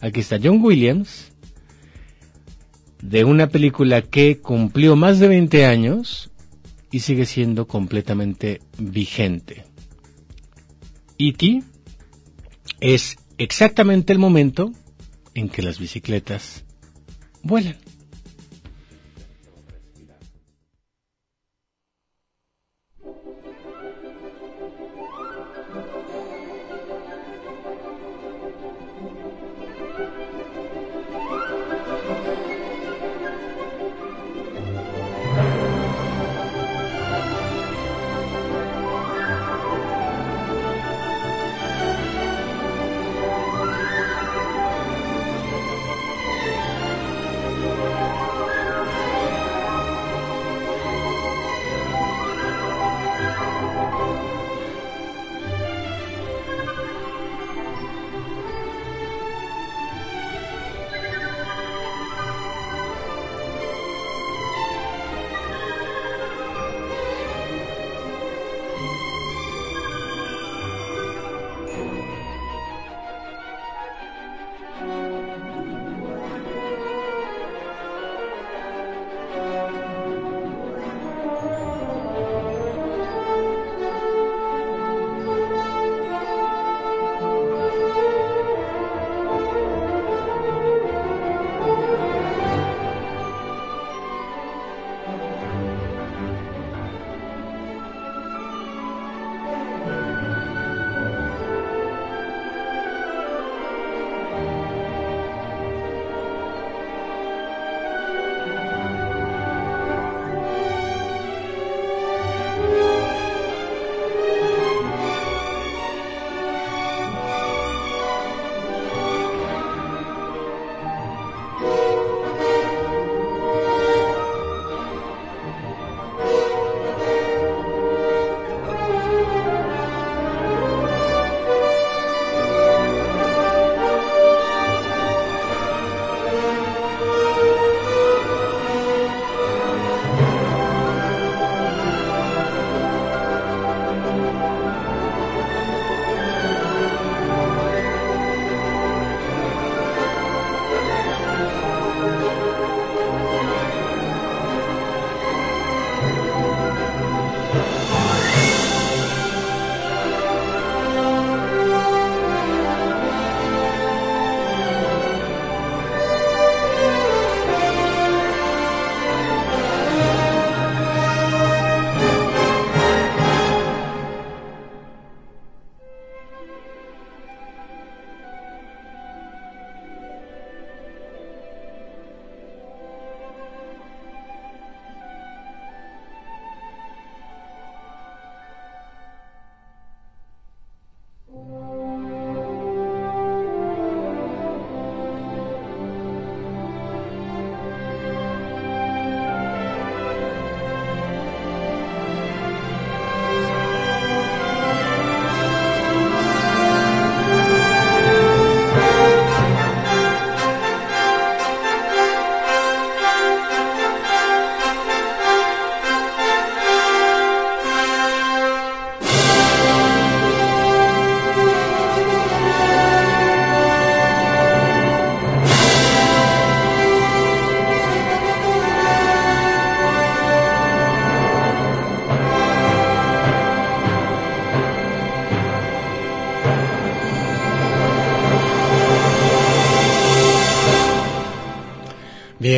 aquí 0.01 0.21
está 0.21 0.39
John 0.43 0.63
Williams 0.63 1.30
de 3.03 3.25
una 3.25 3.49
película 3.49 4.03
que 4.03 4.39
cumplió 4.39 4.97
más 4.97 5.19
de 5.19 5.29
20 5.29 5.67
años 5.67 6.31
y 6.91 7.01
sigue 7.01 7.27
siendo 7.27 7.67
completamente 7.67 8.61
vigente. 8.79 9.65
E.T. 11.19 11.63
es 12.81 13.17
exactamente 13.39 14.13
el 14.13 14.19
momento 14.19 14.73
en 15.35 15.49
que 15.49 15.63
las 15.63 15.79
bicicletas 15.79 16.65
vuelan. 17.43 17.77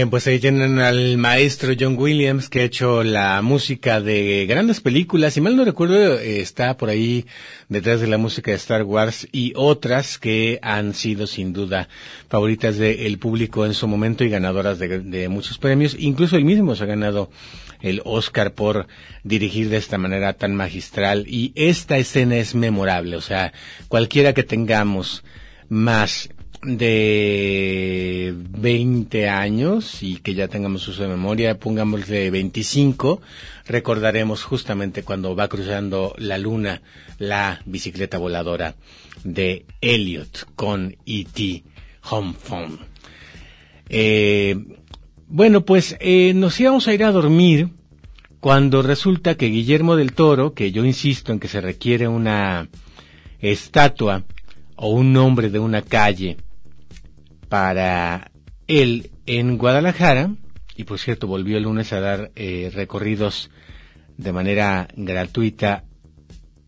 Bien, 0.02 0.10
pues 0.10 0.26
ahí 0.26 0.40
tienen 0.40 0.80
al 0.80 1.16
maestro 1.16 1.74
John 1.78 1.96
Williams 1.96 2.48
que 2.48 2.62
ha 2.62 2.64
hecho 2.64 3.04
la 3.04 3.40
música 3.40 4.00
de 4.00 4.46
grandes 4.46 4.80
películas. 4.80 5.34
Si 5.34 5.40
mal 5.40 5.54
no 5.54 5.64
recuerdo, 5.64 6.18
está 6.18 6.76
por 6.76 6.88
ahí 6.88 7.24
detrás 7.68 8.00
de 8.00 8.08
la 8.08 8.18
música 8.18 8.50
de 8.50 8.56
Star 8.56 8.82
Wars 8.82 9.28
y 9.30 9.52
otras 9.54 10.18
que 10.18 10.58
han 10.60 10.94
sido 10.94 11.28
sin 11.28 11.52
duda 11.52 11.88
favoritas 12.28 12.78
del 12.78 13.16
público 13.20 13.64
en 13.64 13.74
su 13.74 13.86
momento 13.86 14.24
y 14.24 14.28
ganadoras 14.28 14.80
de, 14.80 14.98
de 14.98 15.28
muchos 15.28 15.58
premios. 15.58 15.94
Incluso 15.96 16.36
él 16.36 16.46
mismo 16.46 16.74
se 16.74 16.82
ha 16.82 16.88
ganado 16.88 17.30
el 17.80 18.02
Oscar 18.04 18.54
por 18.54 18.88
dirigir 19.22 19.68
de 19.68 19.76
esta 19.76 19.98
manera 19.98 20.32
tan 20.32 20.56
magistral 20.56 21.26
y 21.28 21.52
esta 21.54 21.96
escena 21.96 22.38
es 22.38 22.56
memorable. 22.56 23.14
O 23.14 23.20
sea, 23.20 23.52
cualquiera 23.86 24.32
que 24.32 24.42
tengamos 24.42 25.22
más 25.68 26.28
de 26.62 28.34
20 28.36 29.28
años 29.28 30.02
y 30.02 30.16
que 30.18 30.34
ya 30.34 30.46
tengamos 30.46 30.86
uso 30.86 31.02
de 31.02 31.08
memoria, 31.08 31.58
pongamos 31.58 32.06
de 32.06 32.30
25, 32.30 33.20
recordaremos 33.66 34.44
justamente 34.44 35.02
cuando 35.02 35.34
va 35.34 35.48
cruzando 35.48 36.14
la 36.18 36.38
luna 36.38 36.80
la 37.18 37.60
bicicleta 37.66 38.18
voladora 38.18 38.76
de 39.24 39.66
Elliot 39.80 40.46
con 40.54 40.96
E.T. 41.04 41.64
Home 42.10 42.34
Phone. 42.40 42.78
Eh, 43.88 44.56
bueno, 45.26 45.64
pues 45.64 45.96
eh, 45.98 46.32
nos 46.34 46.58
íbamos 46.60 46.86
a 46.86 46.94
ir 46.94 47.02
a 47.02 47.12
dormir 47.12 47.70
cuando 48.38 48.82
resulta 48.82 49.34
que 49.36 49.46
Guillermo 49.46 49.96
del 49.96 50.12
Toro, 50.12 50.54
que 50.54 50.70
yo 50.70 50.84
insisto 50.84 51.32
en 51.32 51.40
que 51.40 51.48
se 51.48 51.60
requiere 51.60 52.06
una 52.06 52.68
estatua 53.40 54.24
o 54.76 54.90
un 54.90 55.12
nombre 55.12 55.50
de 55.50 55.58
una 55.58 55.82
calle 55.82 56.36
para 57.52 58.32
él 58.66 59.10
en 59.26 59.58
Guadalajara, 59.58 60.30
y 60.74 60.84
por 60.84 60.98
cierto 60.98 61.26
volvió 61.26 61.58
el 61.58 61.64
lunes 61.64 61.92
a 61.92 62.00
dar 62.00 62.32
eh, 62.34 62.70
recorridos 62.72 63.50
de 64.16 64.32
manera 64.32 64.88
gratuita 64.96 65.84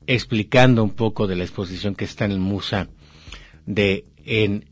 explicando 0.07 0.85
un 0.85 0.90
poco 0.90 1.27
de 1.27 1.37
la 1.37 1.44
exposición 1.44 1.94
que 1.94 2.05
está 2.05 2.27
en 2.27 2.33
el 2.33 2.38
Musa 2.38 2.88
de 3.64 4.05
En 4.27 4.68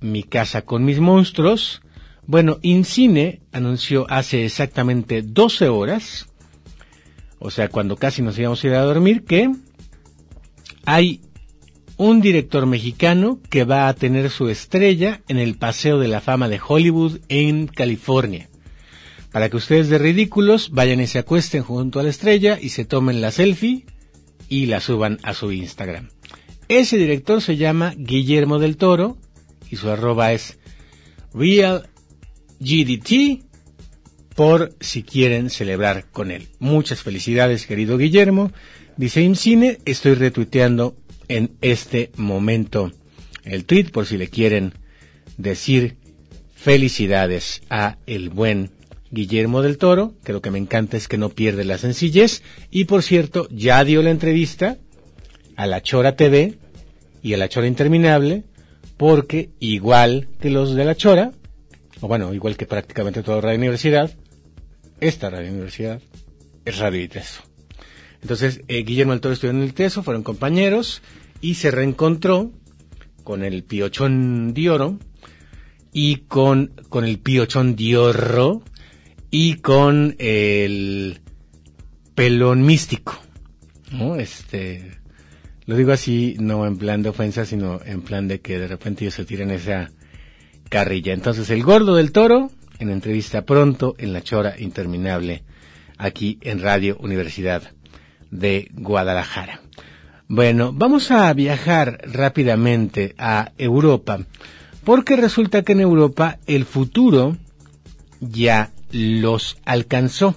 mi 0.00 0.22
casa 0.22 0.62
con 0.62 0.86
mis 0.86 1.00
monstruos. 1.00 1.82
Bueno, 2.26 2.58
Incine 2.62 3.42
anunció 3.52 4.06
hace 4.08 4.46
exactamente 4.46 5.20
12 5.20 5.68
horas, 5.68 6.30
o 7.38 7.50
sea, 7.50 7.68
cuando 7.68 7.96
casi 7.96 8.22
nos 8.22 8.38
íbamos 8.38 8.64
a 8.64 8.66
ir 8.68 8.72
a 8.72 8.80
dormir, 8.80 9.24
que 9.24 9.52
hay 10.86 11.20
un 11.96 12.20
director 12.20 12.66
mexicano 12.66 13.40
que 13.48 13.64
va 13.64 13.88
a 13.88 13.94
tener 13.94 14.30
su 14.30 14.48
estrella 14.48 15.22
en 15.28 15.38
el 15.38 15.56
Paseo 15.56 15.98
de 15.98 16.08
la 16.08 16.20
Fama 16.20 16.48
de 16.48 16.60
Hollywood 16.66 17.20
en 17.28 17.66
California. 17.66 18.48
Para 19.32 19.48
que 19.48 19.56
ustedes 19.56 19.88
de 19.88 19.98
ridículos 19.98 20.70
vayan 20.70 21.00
y 21.00 21.06
se 21.06 21.18
acuesten 21.18 21.62
junto 21.62 22.00
a 22.00 22.02
la 22.02 22.10
estrella 22.10 22.58
y 22.60 22.70
se 22.70 22.84
tomen 22.84 23.20
la 23.20 23.30
selfie 23.30 23.86
y 24.48 24.66
la 24.66 24.80
suban 24.80 25.18
a 25.22 25.34
su 25.34 25.52
Instagram. 25.52 26.10
Ese 26.68 26.96
director 26.98 27.40
se 27.40 27.56
llama 27.56 27.94
Guillermo 27.96 28.58
del 28.58 28.76
Toro 28.76 29.16
y 29.70 29.76
su 29.76 29.88
arroba 29.90 30.32
es 30.32 30.58
RealGDT 31.32 31.86
por 34.34 34.74
si 34.80 35.02
quieren 35.02 35.48
celebrar 35.48 36.10
con 36.10 36.30
él. 36.30 36.48
Muchas 36.58 37.02
felicidades 37.02 37.66
querido 37.66 37.96
Guillermo. 37.96 38.52
Dice 38.96 39.22
IMCINE, 39.22 39.78
estoy 39.84 40.14
retuiteando 40.14 40.96
en 41.28 41.56
este 41.60 42.10
momento 42.16 42.92
el 43.44 43.64
tweet 43.64 43.90
por 43.90 44.06
si 44.06 44.18
le 44.18 44.28
quieren 44.28 44.72
decir 45.36 45.96
felicidades 46.54 47.62
a 47.70 47.98
el 48.06 48.30
buen 48.30 48.70
Guillermo 49.10 49.62
del 49.62 49.78
Toro, 49.78 50.14
que 50.24 50.32
lo 50.32 50.42
que 50.42 50.50
me 50.50 50.58
encanta 50.58 50.96
es 50.96 51.08
que 51.08 51.18
no 51.18 51.28
pierde 51.28 51.64
la 51.64 51.78
sencillez 51.78 52.42
y 52.70 52.84
por 52.84 53.02
cierto 53.02 53.46
ya 53.50 53.84
dio 53.84 54.02
la 54.02 54.10
entrevista 54.10 54.78
a 55.54 55.66
la 55.66 55.80
Chora 55.80 56.16
TV 56.16 56.58
y 57.22 57.34
a 57.34 57.36
la 57.36 57.48
Chora 57.48 57.68
Interminable 57.68 58.44
porque 58.96 59.50
igual 59.60 60.28
que 60.40 60.50
los 60.50 60.74
de 60.74 60.84
la 60.84 60.96
Chora, 60.96 61.32
o 62.00 62.08
bueno, 62.08 62.34
igual 62.34 62.56
que 62.56 62.66
prácticamente 62.66 63.22
toda 63.22 63.40
Radio 63.40 63.58
Universidad, 63.58 64.10
esta 65.00 65.30
Radio 65.30 65.50
Universidad 65.50 66.00
es 66.64 66.78
Radio 66.78 67.02
Iteso. 67.02 67.42
Entonces, 68.26 68.62
eh, 68.66 68.82
Guillermo 68.82 69.12
del 69.12 69.20
Toro 69.20 69.34
estudió 69.34 69.52
en 69.52 69.62
el 69.62 69.72
Teso, 69.72 70.02
fueron 70.02 70.24
compañeros 70.24 71.00
y 71.40 71.54
se 71.54 71.70
reencontró 71.70 72.50
con 73.22 73.44
el 73.44 73.62
Piochón 73.62 74.52
de 74.52 74.68
Oro 74.68 74.98
y 75.92 76.16
con, 76.26 76.72
con 76.88 77.04
el 77.04 77.20
Piochón 77.20 77.76
de 77.76 77.96
Oro 77.96 78.62
y 79.30 79.58
con 79.58 80.16
el 80.18 81.20
Pelón 82.16 82.66
Místico. 82.66 83.16
¿no? 83.92 84.16
Este, 84.16 84.98
lo 85.66 85.76
digo 85.76 85.92
así, 85.92 86.34
no 86.40 86.66
en 86.66 86.78
plan 86.78 87.04
de 87.04 87.10
ofensa, 87.10 87.46
sino 87.46 87.78
en 87.84 88.02
plan 88.02 88.26
de 88.26 88.40
que 88.40 88.58
de 88.58 88.66
repente 88.66 89.04
ellos 89.04 89.14
se 89.14 89.24
tiren 89.24 89.52
esa 89.52 89.92
carrilla. 90.68 91.12
Entonces, 91.12 91.48
el 91.50 91.62
Gordo 91.62 91.94
del 91.94 92.10
Toro, 92.10 92.50
en 92.80 92.90
entrevista 92.90 93.42
pronto 93.42 93.94
en 93.98 94.12
la 94.12 94.20
Chora 94.22 94.58
Interminable, 94.58 95.44
aquí 95.96 96.40
en 96.42 96.60
Radio 96.60 96.96
Universidad 96.98 97.75
de 98.30 98.68
Guadalajara. 98.72 99.60
Bueno, 100.28 100.72
vamos 100.72 101.10
a 101.10 101.32
viajar 101.34 102.00
rápidamente 102.04 103.14
a 103.16 103.52
Europa, 103.58 104.18
porque 104.84 105.16
resulta 105.16 105.62
que 105.62 105.72
en 105.72 105.80
Europa 105.80 106.38
el 106.46 106.64
futuro 106.64 107.36
ya 108.20 108.70
los 108.90 109.56
alcanzó. 109.64 110.34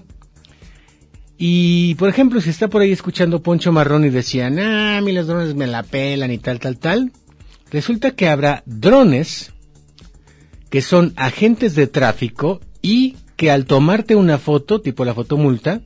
Y, 1.37 1.95
por 1.95 2.09
ejemplo, 2.09 2.41
si 2.41 2.49
está 2.49 2.67
por 2.67 2.81
ahí 2.81 2.91
escuchando 2.91 3.41
Poncho 3.41 3.71
Marrón 3.71 4.05
y 4.05 4.09
decían, 4.09 4.59
ah, 4.59 4.97
a 4.97 5.01
mí 5.01 5.13
los 5.13 5.25
drones 5.25 5.55
me 5.55 5.67
la 5.67 5.83
pelan 5.83 6.31
y 6.31 6.37
tal, 6.37 6.59
tal, 6.59 6.77
tal, 6.77 7.11
resulta 7.71 8.11
que 8.11 8.27
habrá 8.27 8.61
drones 8.65 9.53
que 10.69 10.81
son 10.81 11.13
agentes 11.15 11.75
de 11.75 11.87
tráfico 11.87 12.59
y 12.81 13.15
que 13.37 13.51
al 13.51 13.65
tomarte 13.65 14.15
una 14.15 14.37
foto, 14.37 14.81
tipo 14.81 15.05
la 15.05 15.13
fotomulta, 15.13 15.81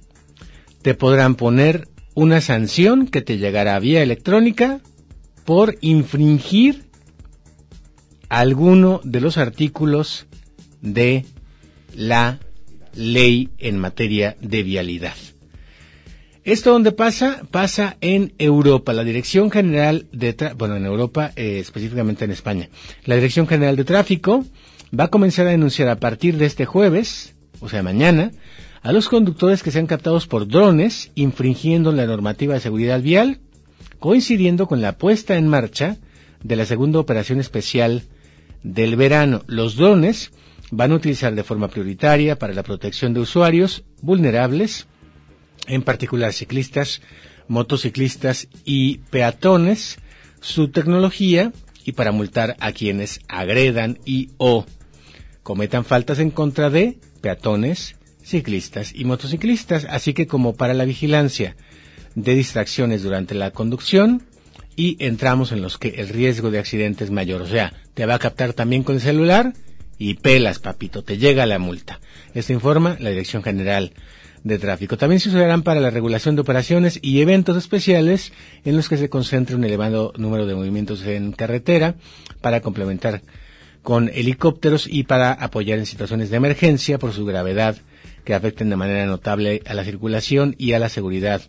te 0.82 0.96
podrán 0.96 1.36
poner 1.36 1.88
una 2.16 2.42
sanción 2.42 3.08
que 3.08 3.22
te 3.22 3.38
llegará 3.38 3.80
vía 3.80 4.04
electrónica 4.04 4.80
por 5.46 5.78
infringir 5.82 6.84
alguno 8.30 9.02
de 9.04 9.22
los 9.22 9.38
artículos 9.38 10.26
de 10.82 11.26
la 11.96 12.40
ley 12.96 13.50
en 13.58 13.78
materia 13.78 14.36
de 14.42 14.64
vialidad. 14.64 15.16
¿Esto 16.44 16.72
dónde 16.72 16.92
pasa? 16.92 17.42
Pasa 17.52 17.96
en 18.02 18.34
Europa. 18.38 18.92
La 18.92 19.06
Dirección 19.06 19.50
General 19.50 20.08
de 20.12 20.36
bueno, 20.58 20.76
en 20.76 20.86
Europa, 20.86 21.32
eh, 21.38 21.60
específicamente 21.60 22.26
en 22.26 22.32
España. 22.32 22.70
La 23.06 23.16
Dirección 23.16 23.48
General 23.48 23.78
de 23.78 23.86
Tráfico 23.86 24.46
va 24.98 25.06
a 25.06 25.10
comenzar 25.10 25.48
a 25.48 25.52
denunciar 25.52 25.88
a 25.88 26.00
partir 26.02 26.38
de 26.38 26.46
este 26.46 26.66
jueves, 26.66 27.36
o 27.62 27.70
sea, 27.70 27.82
mañana, 27.82 28.32
a 28.84 28.92
los 28.92 29.08
conductores 29.08 29.64
que 29.64 29.72
sean 29.72 29.88
captados 29.88 30.28
por 30.28 30.48
drones 30.48 31.12
infringiendo 31.16 31.94
la 31.94 32.06
normativa 32.06 32.54
de 32.54 32.60
seguridad 32.60 33.02
vial, 33.02 33.40
coincidiendo 34.00 34.68
con 34.68 34.82
la 34.82 34.98
puesta 34.98 35.38
en 35.38 35.48
marcha 35.48 35.98
de 36.44 36.58
la 36.58 36.66
segunda 36.66 37.00
operación 37.00 37.40
especial 37.40 38.04
del 38.62 38.98
verano. 38.98 39.44
Los 39.48 39.78
drones 39.78 40.32
van 40.70 40.92
a 40.92 40.96
utilizar 40.96 41.34
de 41.34 41.46
forma 41.46 41.70
prioritaria 41.70 42.38
para 42.38 42.54
la 42.54 42.64
protección 42.64 43.14
de 43.14 43.22
usuarios 43.22 43.86
vulnerables, 44.02 44.88
en 45.68 45.82
particular 45.84 46.34
ciclistas, 46.34 47.02
motociclistas 47.48 48.50
y 48.66 48.98
peatones, 49.10 49.98
su 50.42 50.68
tecnología 50.70 51.54
y 51.86 51.94
para 51.94 52.12
multar 52.12 52.58
a 52.60 52.74
quienes 52.74 53.22
agredan 53.30 54.00
y 54.04 54.32
o 54.38 54.66
cometan 55.42 55.86
faltas 55.86 56.20
en 56.20 56.32
contra 56.32 56.70
de 56.70 56.98
peatones, 57.22 57.96
ciclistas 58.24 58.94
y 58.96 59.06
motociclistas, 59.06 59.86
así 59.90 60.14
que 60.14 60.28
como 60.28 60.56
para 60.56 60.74
la 60.74 60.86
vigilancia 60.86 61.56
de 62.16 62.36
distracciones 62.36 63.04
durante 63.04 63.36
la 63.36 63.52
conducción 63.52 64.24
y 64.76 64.98
entramos 65.04 65.52
en 65.52 65.62
los 65.62 65.78
que 65.78 65.90
el 65.98 66.10
riesgo 66.10 66.52
de 66.52 66.60
accidente 66.60 67.04
es 67.04 67.12
mayor, 67.12 67.42
o 67.42 67.48
sea, 67.48 67.74
te 67.94 68.06
va 68.06 68.16
a 68.16 68.20
captar 68.20 68.54
también 68.54 68.84
con 68.84 68.96
el 68.96 69.02
celular 69.02 69.54
y 69.98 70.16
pelas, 70.16 70.60
papito, 70.60 71.04
te 71.04 71.18
llega 71.18 71.46
la 71.46 71.60
multa. 71.60 72.00
Esto 72.34 72.54
informa 72.54 72.98
la 73.00 73.12
Dirección 73.12 73.44
General 73.44 73.94
de 74.44 74.60
Tráfico. 74.60 74.98
También 74.98 75.20
se 75.20 75.30
usarán 75.30 75.64
para 75.64 75.80
la 75.80 75.92
regulación 75.92 76.36
de 76.36 76.42
operaciones 76.42 77.00
y 77.02 77.22
eventos 77.22 77.56
especiales 77.56 78.34
en 78.66 78.76
los 78.76 78.90
que 78.90 78.98
se 78.98 79.10
concentre 79.10 79.56
un 79.56 79.64
elevado 79.64 80.12
número 80.18 80.46
de 80.46 80.56
movimientos 80.56 81.04
en 81.04 81.32
carretera 81.32 81.96
para 82.42 82.62
complementar 82.62 83.22
con 83.84 84.10
helicópteros 84.14 84.88
y 84.88 85.04
para 85.04 85.32
apoyar 85.32 85.78
en 85.78 85.86
situaciones 85.86 86.30
de 86.30 86.38
emergencia 86.38 86.98
por 86.98 87.14
su 87.14 87.26
gravedad 87.26 87.78
que 88.24 88.34
afecten 88.34 88.70
de 88.70 88.76
manera 88.76 89.06
notable 89.06 89.62
a 89.66 89.74
la 89.74 89.84
circulación 89.84 90.56
y 90.58 90.74
a 90.74 90.80
la 90.80 90.90
seguridad 90.90 91.42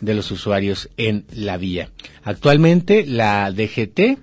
de 0.00 0.14
los 0.14 0.30
usuarios 0.30 0.90
en 0.96 1.24
la 1.32 1.56
vía. 1.56 1.90
Actualmente 2.22 3.06
la 3.06 3.50
DGT 3.50 4.18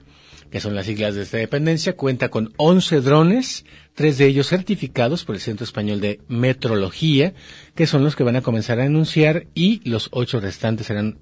que 0.53 0.59
son 0.59 0.75
las 0.75 0.85
siglas 0.85 1.15
de 1.15 1.23
esta 1.23 1.37
dependencia, 1.37 1.95
cuenta 1.95 2.29
con 2.29 2.53
11 2.57 3.01
drones, 3.01 3.65
tres 3.95 4.19
de 4.19 4.27
ellos 4.27 4.49
certificados 4.49 5.25
por 5.25 5.33
el 5.33 5.41
Centro 5.41 5.63
Español 5.63 5.99
de 5.99 6.19
Metrología, 6.27 7.33
que 7.73 7.87
son 7.87 8.03
los 8.03 8.15
que 8.15 8.23
van 8.23 8.35
a 8.35 8.43
comenzar 8.43 8.79
a 8.79 8.83
anunciar 8.83 9.47
y 9.55 9.81
los 9.89 10.09
ocho 10.11 10.39
restantes 10.39 10.85
serán 10.85 11.17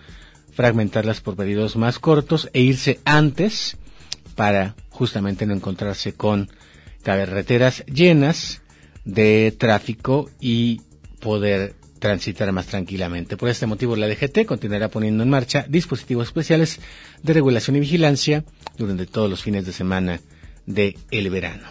fragmentarlas 0.52 1.20
por 1.20 1.34
periodos 1.34 1.74
más 1.76 1.98
cortos 1.98 2.48
e 2.52 2.60
irse 2.60 3.00
antes 3.04 3.76
para 4.36 4.76
justamente 4.90 5.44
no 5.44 5.54
encontrarse 5.54 6.14
con 6.14 6.48
carreteras 7.02 7.84
llenas 7.86 8.61
de 9.04 9.54
tráfico 9.56 10.30
y 10.40 10.80
poder 11.20 11.74
transitar 11.98 12.50
más 12.50 12.66
tranquilamente. 12.66 13.36
Por 13.36 13.48
este 13.48 13.66
motivo, 13.66 13.94
la 13.94 14.08
DGT 14.08 14.44
continuará 14.44 14.88
poniendo 14.88 15.22
en 15.22 15.30
marcha 15.30 15.64
dispositivos 15.68 16.26
especiales 16.26 16.80
de 17.22 17.32
regulación 17.32 17.76
y 17.76 17.80
vigilancia 17.80 18.44
durante 18.76 19.06
todos 19.06 19.30
los 19.30 19.42
fines 19.42 19.64
de 19.64 19.72
semana 19.72 20.20
del 20.66 20.96
el 21.12 21.30
verano. 21.30 21.68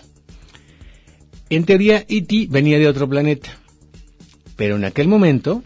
En 1.50 1.66
teoría, 1.66 2.06
E.T. 2.08 2.48
venía 2.50 2.80
de 2.80 2.88
otro 2.88 3.10
planeta, 3.10 3.50
pero 4.56 4.78
en 4.78 4.86
aquel 4.86 5.10
momento, 5.10 5.64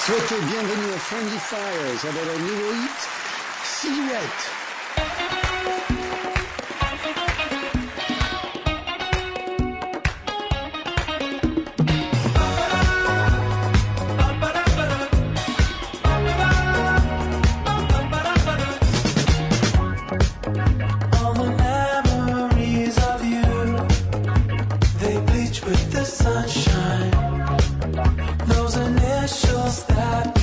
Souhaitez 0.05 0.41
bienvenue 0.53 0.93
à 0.95 0.99
Friendly 0.99 1.39
Fires 1.39 2.05
avec 2.05 2.27
le 2.27 2.37
nouveau 2.45 2.75
hit 2.75 3.09
Silhouette. 3.65 4.60
about 30.01 30.40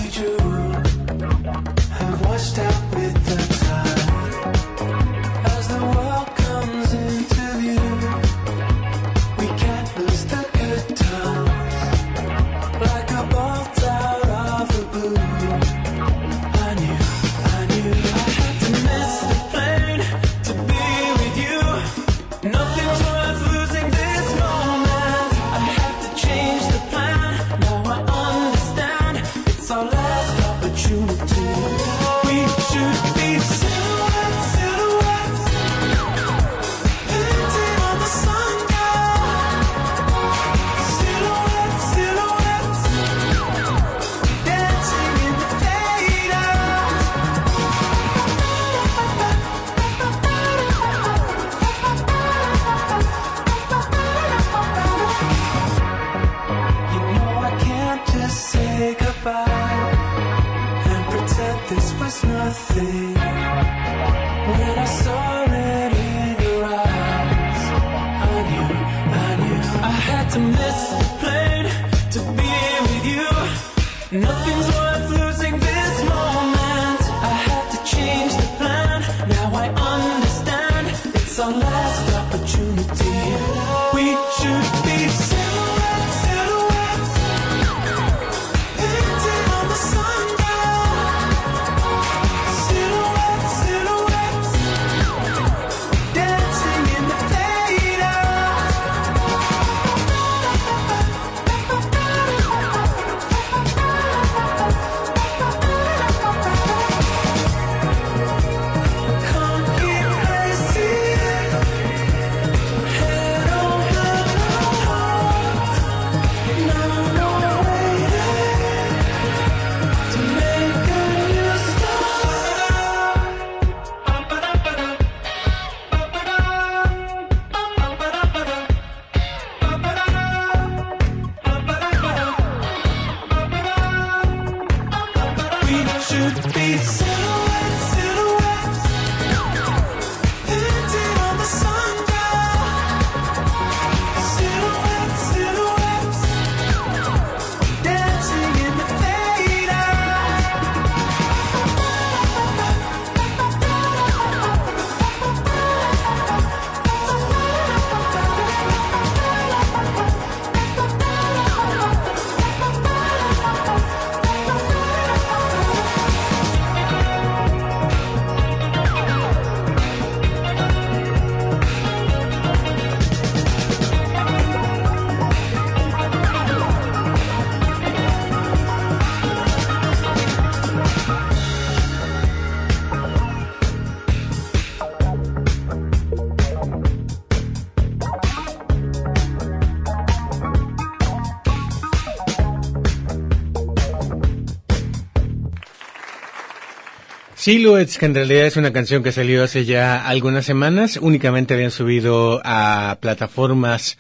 Silhouettes, 197.48 197.98
que 197.98 198.06
en 198.08 198.14
realidad 198.14 198.46
es 198.46 198.58
una 198.58 198.74
canción 198.74 199.04
que 199.04 199.14
salió 199.14 199.42
hace 199.42 199.64
ya 199.64 200.06
algunas 200.06 200.46
semanas, 200.46 201.00
únicamente 201.02 201.54
habían 201.54 201.72
subido 201.72 202.42
a 202.44 202.98
plataformas 203.00 203.98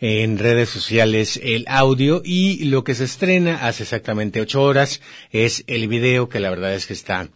en 0.00 0.36
redes 0.36 0.68
sociales 0.68 1.38
el 1.40 1.64
audio 1.68 2.22
y 2.24 2.64
lo 2.64 2.82
que 2.82 2.96
se 2.96 3.04
estrena 3.04 3.68
hace 3.68 3.84
exactamente 3.84 4.40
ocho 4.40 4.64
horas 4.64 5.00
es 5.30 5.62
el 5.68 5.86
video 5.86 6.28
que 6.28 6.40
la 6.40 6.50
verdad 6.50 6.74
es 6.74 6.88
que 6.88 6.92
está 6.92 7.28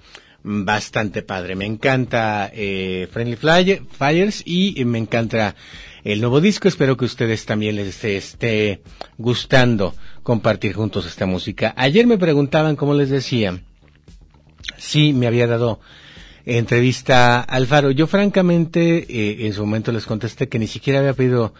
bastante 0.43 1.23
padre. 1.23 1.55
Me 1.55 1.67
encanta 1.67 2.51
eh, 2.53 3.07
Friendly 3.13 3.37
Fires 3.37 4.43
y 4.45 4.85
me 4.85 4.99
encanta 4.99 5.55
el 6.03 6.21
nuevo 6.21 6.41
disco. 6.41 6.67
Espero 6.67 6.97
que 6.97 7.05
ustedes 7.05 7.47
también 7.47 7.77
les 7.77 8.03
esté 8.03 8.81
gustando 9.17 9.95
compartir 10.25 10.73
juntos 10.73 11.07
esta 11.07 11.27
música. 11.27 11.73
Ayer 11.77 12.09
me 12.09 12.19
preguntaban, 12.19 12.75
como 12.75 12.95
les 12.95 13.11
decía, 13.11 13.63
si 14.77 15.13
me 15.13 15.27
había 15.27 15.47
dado 15.47 15.81
entrevista 16.45 17.41
al 17.41 17.67
Faro. 17.67 17.91
Yo 17.91 18.07
francamente 18.07 19.07
eh, 19.09 19.47
en 19.47 19.53
su 19.53 19.63
momento 19.63 19.93
les 19.93 20.07
contesté 20.07 20.49
que 20.49 20.59
ni 20.59 20.67
siquiera 20.67 20.99
había 21.01 21.15
pedido 21.15 21.55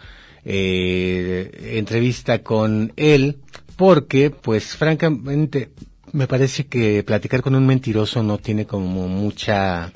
eh, 0.45 1.75
entrevista 1.77 2.43
con 2.43 2.91
él 2.97 3.37
porque 3.75 4.29
pues 4.29 4.75
francamente 4.75 5.71
me 6.11 6.27
parece 6.27 6.65
que 6.65 7.03
platicar 7.03 7.41
con 7.41 7.55
un 7.55 7.65
mentiroso 7.65 8.21
no 8.21 8.37
tiene 8.37 8.65
como 8.65 9.07
mucha 9.07 9.91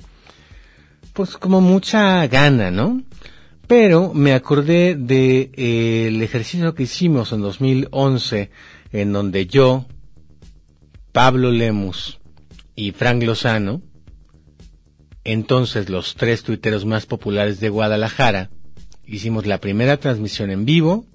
pues 1.14 1.36
como 1.38 1.62
mucha 1.62 2.26
gana, 2.28 2.72
¿no? 2.72 3.01
Pero 3.66 4.14
me 4.14 4.34
acordé 4.34 4.95
de 4.95 5.51
eh, 5.53 6.08
el 6.08 6.22
ejercicio 6.22 6.74
que 6.74 6.84
hicimos 6.84 7.34
en 7.34 7.41
2011 7.41 8.49
en 8.93 9.12
donde 9.12 9.47
yo, 9.47 9.86
Pablo 11.12 11.51
Lemus 11.51 12.20
y 12.78 12.92
Frank 12.92 13.24
Lozano, 13.24 13.82
entonces 15.24 15.90
los 15.90 16.16
tres 16.16 16.44
tuiteros 16.44 16.86
más 16.86 17.08
populares 17.08 17.60
de 17.60 17.70
Guadalajara, 17.70 18.52
hicimos 19.04 19.48
la 19.48 19.60
primera 19.60 19.98
transmisión 19.98 20.52
en 20.52 20.64
vivo, 20.64 21.06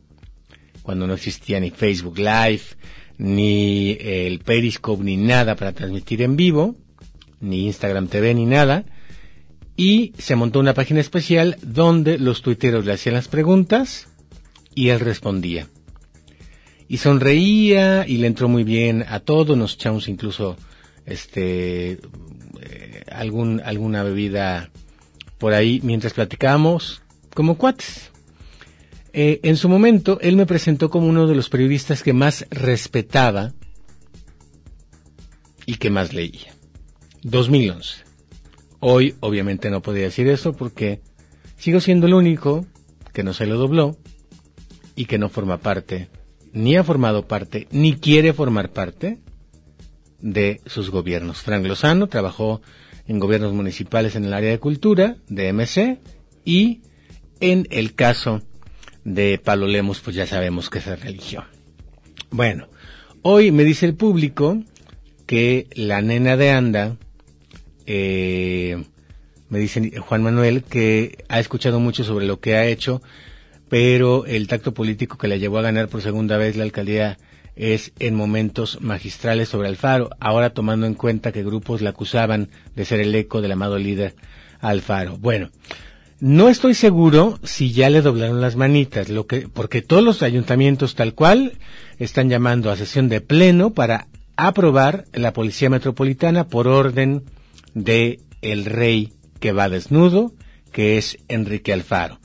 cuando 0.82 1.06
no 1.06 1.14
existía 1.14 1.60
ni 1.60 1.70
Facebook 1.70 2.18
Live, 2.18 2.62
ni 3.16 3.96
el 4.00 4.40
Periscope, 4.40 5.04
ni 5.04 5.16
nada 5.16 5.54
para 5.54 5.72
transmitir 5.72 6.20
en 6.22 6.36
vivo, 6.36 6.74
ni 7.40 7.66
Instagram 7.66 8.08
TV, 8.08 8.34
ni 8.34 8.44
nada, 8.44 8.84
y 9.76 10.14
se 10.18 10.34
montó 10.34 10.58
una 10.58 10.74
página 10.74 10.98
especial 10.98 11.56
donde 11.62 12.18
los 12.18 12.42
tuiteros 12.42 12.84
le 12.84 12.92
hacían 12.92 13.14
las 13.14 13.28
preguntas 13.28 14.08
y 14.74 14.88
él 14.88 14.98
respondía. 14.98 15.68
Y 16.88 16.96
sonreía 16.96 18.04
y 18.06 18.16
le 18.16 18.26
entró 18.26 18.48
muy 18.48 18.64
bien 18.64 19.04
a 19.08 19.20
todo, 19.20 19.54
nos 19.54 19.74
echamos 19.74 20.08
incluso 20.08 20.56
este 21.06 21.98
eh, 22.60 23.04
algún 23.10 23.60
alguna 23.64 24.02
bebida 24.02 24.70
por 25.38 25.54
ahí 25.54 25.80
mientras 25.82 26.12
platicábamos 26.12 27.02
como 27.34 27.56
cuates. 27.56 28.10
Eh, 29.12 29.40
en 29.42 29.56
su 29.56 29.68
momento, 29.68 30.18
él 30.20 30.36
me 30.36 30.46
presentó 30.46 30.88
como 30.88 31.06
uno 31.06 31.26
de 31.26 31.34
los 31.34 31.50
periodistas 31.50 32.02
que 32.02 32.12
más 32.12 32.46
respetaba 32.50 33.52
y 35.66 35.74
que 35.74 35.90
más 35.90 36.12
leía. 36.14 36.54
2011. 37.22 38.04
Hoy 38.80 39.14
obviamente 39.20 39.70
no 39.70 39.82
podía 39.82 40.04
decir 40.04 40.28
eso 40.28 40.54
porque 40.54 41.00
sigo 41.56 41.80
siendo 41.80 42.06
el 42.06 42.14
único 42.14 42.66
que 43.12 43.22
no 43.22 43.34
se 43.34 43.46
lo 43.46 43.56
dobló 43.56 43.96
y 44.96 45.04
que 45.04 45.18
no 45.18 45.28
forma 45.28 45.58
parte, 45.58 46.08
ni 46.52 46.76
ha 46.76 46.84
formado 46.84 47.26
parte, 47.28 47.68
ni 47.70 47.94
quiere 47.94 48.32
formar 48.32 48.70
parte 48.70 49.18
de 50.22 50.60
sus 50.66 50.90
gobiernos. 50.90 51.42
Frank 51.42 51.66
Lozano 51.66 52.08
trabajó 52.08 52.62
en 53.06 53.18
gobiernos 53.18 53.52
municipales 53.52 54.16
en 54.16 54.24
el 54.24 54.32
área 54.32 54.50
de 54.50 54.58
cultura 54.58 55.16
de 55.28 55.52
MC 55.52 55.98
y 56.44 56.80
en 57.40 57.66
el 57.70 57.94
caso 57.94 58.40
de 59.04 59.38
Palo 59.38 59.66
Lemos, 59.66 60.00
pues 60.00 60.16
ya 60.16 60.26
sabemos 60.26 60.70
que 60.70 60.78
es 60.78 61.00
religión. 61.00 61.44
Bueno, 62.30 62.68
hoy 63.22 63.50
me 63.50 63.64
dice 63.64 63.84
el 63.84 63.94
público 63.94 64.62
que 65.26 65.66
la 65.74 66.00
nena 66.00 66.36
de 66.36 66.50
Anda 66.50 66.96
eh, 67.86 68.84
me 69.48 69.58
dice 69.58 69.98
Juan 69.98 70.22
Manuel 70.22 70.62
que 70.62 71.24
ha 71.28 71.40
escuchado 71.40 71.80
mucho 71.80 72.04
sobre 72.04 72.26
lo 72.26 72.40
que 72.40 72.54
ha 72.54 72.66
hecho, 72.66 73.02
pero 73.68 74.24
el 74.24 74.46
tacto 74.46 74.72
político 74.72 75.18
que 75.18 75.28
le 75.28 75.38
llevó 75.38 75.58
a 75.58 75.62
ganar 75.62 75.88
por 75.88 76.00
segunda 76.00 76.36
vez 76.36 76.56
la 76.56 76.64
alcaldía 76.64 77.18
es 77.56 77.92
en 77.98 78.14
momentos 78.14 78.80
magistrales 78.80 79.48
sobre 79.48 79.68
Alfaro, 79.68 80.10
ahora 80.20 80.50
tomando 80.50 80.86
en 80.86 80.94
cuenta 80.94 81.32
que 81.32 81.44
grupos 81.44 81.82
la 81.82 81.90
acusaban 81.90 82.48
de 82.74 82.84
ser 82.84 83.00
el 83.00 83.14
eco 83.14 83.40
del 83.42 83.52
amado 83.52 83.78
líder 83.78 84.14
Alfaro. 84.60 85.16
Bueno, 85.18 85.50
no 86.20 86.48
estoy 86.48 86.74
seguro 86.74 87.38
si 87.42 87.72
ya 87.72 87.90
le 87.90 88.00
doblaron 88.00 88.40
las 88.40 88.56
manitas, 88.56 89.08
lo 89.08 89.26
que, 89.26 89.48
porque 89.48 89.82
todos 89.82 90.04
los 90.04 90.22
ayuntamientos 90.22 90.94
tal 90.94 91.14
cual 91.14 91.54
están 91.98 92.30
llamando 92.30 92.70
a 92.70 92.76
sesión 92.76 93.08
de 93.08 93.20
pleno 93.20 93.70
para 93.70 94.06
aprobar 94.36 95.04
la 95.12 95.32
Policía 95.32 95.68
Metropolitana 95.68 96.46
por 96.46 96.68
orden 96.68 97.24
de 97.74 98.20
el 98.40 98.64
rey 98.64 99.12
que 99.40 99.52
va 99.52 99.68
desnudo, 99.68 100.32
que 100.70 100.96
es 100.96 101.18
Enrique 101.28 101.72
Alfaro. 101.72 102.20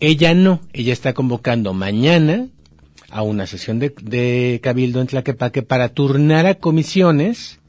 Ella 0.00 0.34
no, 0.34 0.60
ella 0.72 0.92
está 0.92 1.12
convocando 1.12 1.72
mañana 1.74 2.48
a 3.14 3.22
una 3.22 3.46
sesión 3.46 3.78
de, 3.78 4.60
cabildo 4.60 5.00
en 5.00 5.06
Tlaquepaque 5.06 5.62
para 5.62 5.90
turnar 5.90 6.46
a 6.46 6.56
comisiones 6.56 7.60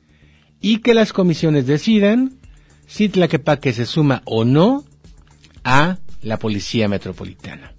y 0.60 0.80
que 0.80 0.96
las 0.96 1.14
comisiones 1.14 1.68
decidan 1.68 2.40
si 2.88 3.10
Tlaquepaque 3.10 3.72
se 3.72 3.86
suma 3.86 4.24
o 4.26 4.44
no 4.44 4.84
a 5.64 6.00
la 6.24 6.40
Policía 6.40 6.88
Metropolitana. 6.88 7.74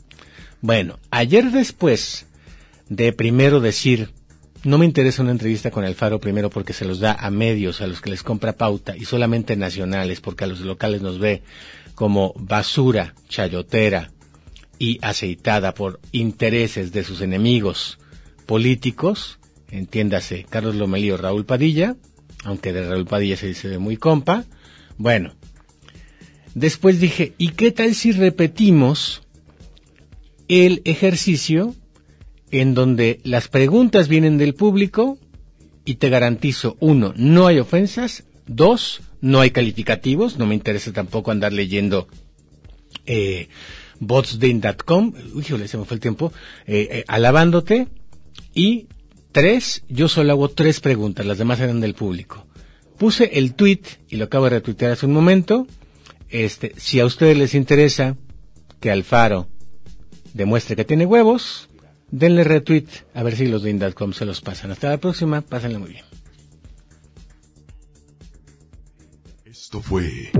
Bueno, 0.60 1.00
ayer 1.10 1.50
después 1.50 2.26
de 2.88 3.12
primero 3.12 3.58
decir 3.58 4.10
no 4.62 4.78
me 4.78 4.86
interesa 4.86 5.22
una 5.22 5.32
entrevista 5.32 5.72
con 5.72 5.84
Alfaro 5.84 6.20
primero 6.20 6.50
porque 6.50 6.72
se 6.72 6.84
los 6.84 7.00
da 7.00 7.14
a 7.14 7.30
medios, 7.32 7.80
a 7.80 7.88
los 7.88 8.00
que 8.00 8.10
les 8.10 8.22
compra 8.22 8.52
pauta, 8.52 8.96
y 8.96 9.06
solamente 9.06 9.56
nacionales, 9.56 10.20
porque 10.20 10.44
a 10.44 10.46
los 10.46 10.60
locales 10.60 11.02
nos 11.02 11.18
ve 11.18 11.42
como 11.96 12.32
basura, 12.36 13.14
chayotera 13.28 14.12
y 14.78 14.98
aceitada 15.02 15.74
por 15.74 16.00
intereses 16.12 16.92
de 16.92 17.04
sus 17.04 17.20
enemigos 17.20 17.98
políticos, 18.46 19.38
entiéndase 19.70 20.46
Carlos 20.48 20.74
Lomelío, 20.74 21.16
Raúl 21.16 21.44
Padilla, 21.44 21.96
aunque 22.44 22.72
de 22.72 22.88
Raúl 22.88 23.06
Padilla 23.06 23.36
se 23.36 23.48
dice 23.48 23.68
de 23.68 23.78
muy 23.78 23.96
compa. 23.96 24.44
Bueno, 24.98 25.34
después 26.54 27.00
dije, 27.00 27.34
¿y 27.38 27.50
qué 27.50 27.72
tal 27.72 27.94
si 27.94 28.12
repetimos 28.12 29.22
el 30.48 30.82
ejercicio 30.84 31.74
en 32.50 32.74
donde 32.74 33.20
las 33.24 33.48
preguntas 33.48 34.08
vienen 34.08 34.38
del 34.38 34.54
público 34.54 35.18
y 35.84 35.96
te 35.96 36.08
garantizo, 36.08 36.76
uno, 36.80 37.12
no 37.16 37.46
hay 37.46 37.58
ofensas, 37.58 38.24
dos, 38.46 39.00
no 39.20 39.40
hay 39.40 39.50
calificativos, 39.50 40.38
no 40.38 40.46
me 40.46 40.54
interesa 40.54 40.92
tampoco 40.92 41.30
andar 41.30 41.52
leyendo 41.52 42.08
eh, 43.06 43.48
botsdin.com, 44.00 45.12
uy, 45.34 45.44
se 45.44 45.78
me 45.78 45.84
fue 45.84 45.94
el 45.94 46.00
tiempo, 46.00 46.32
eh, 46.66 46.88
eh, 46.90 47.04
alabándote, 47.08 47.88
y 48.54 48.88
tres, 49.32 49.82
yo 49.88 50.08
solo 50.08 50.32
hago 50.32 50.48
tres 50.48 50.80
preguntas, 50.80 51.26
las 51.26 51.38
demás 51.38 51.60
eran 51.60 51.80
del 51.80 51.94
público. 51.94 52.46
Puse 52.98 53.38
el 53.38 53.54
tweet, 53.54 53.82
y 54.08 54.16
lo 54.16 54.26
acabo 54.26 54.44
de 54.44 54.50
retuitear 54.50 54.92
hace 54.92 55.06
un 55.06 55.12
momento, 55.12 55.66
este, 56.28 56.72
si 56.76 57.00
a 57.00 57.06
ustedes 57.06 57.36
les 57.36 57.54
interesa 57.54 58.16
que 58.80 58.90
Alfaro 58.90 59.48
demuestre 60.34 60.76
que 60.76 60.84
tiene 60.84 61.06
huevos, 61.06 61.68
denle 62.10 62.44
retweet 62.44 62.86
a 63.14 63.22
ver 63.22 63.36
si 63.36 63.46
los 63.46 63.62
de 63.62 63.94
se 64.12 64.24
los 64.24 64.40
pasan. 64.40 64.70
Hasta 64.70 64.90
la 64.90 64.98
próxima, 64.98 65.40
pásenle 65.40 65.78
muy 65.78 65.90
bien. 65.90 66.04
Esto 69.44 69.80
fue 69.80 70.30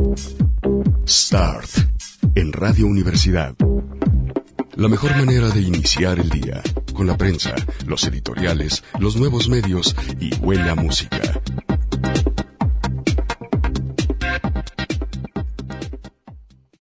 Start 1.07 1.96
en 2.37 2.53
Radio 2.53 2.87
Universidad. 2.87 3.57
La 4.77 4.89
mejor 4.89 5.17
manera 5.17 5.49
de 5.49 5.63
iniciar 5.63 6.19
el 6.21 6.29
día, 6.29 6.63
con 6.93 7.07
la 7.07 7.17
prensa, 7.17 7.55
los 7.87 8.05
editoriales, 8.05 8.85
los 9.01 9.17
nuevos 9.17 9.49
medios 9.49 9.97
y 10.21 10.37
buena 10.37 10.75
música. 10.75 11.19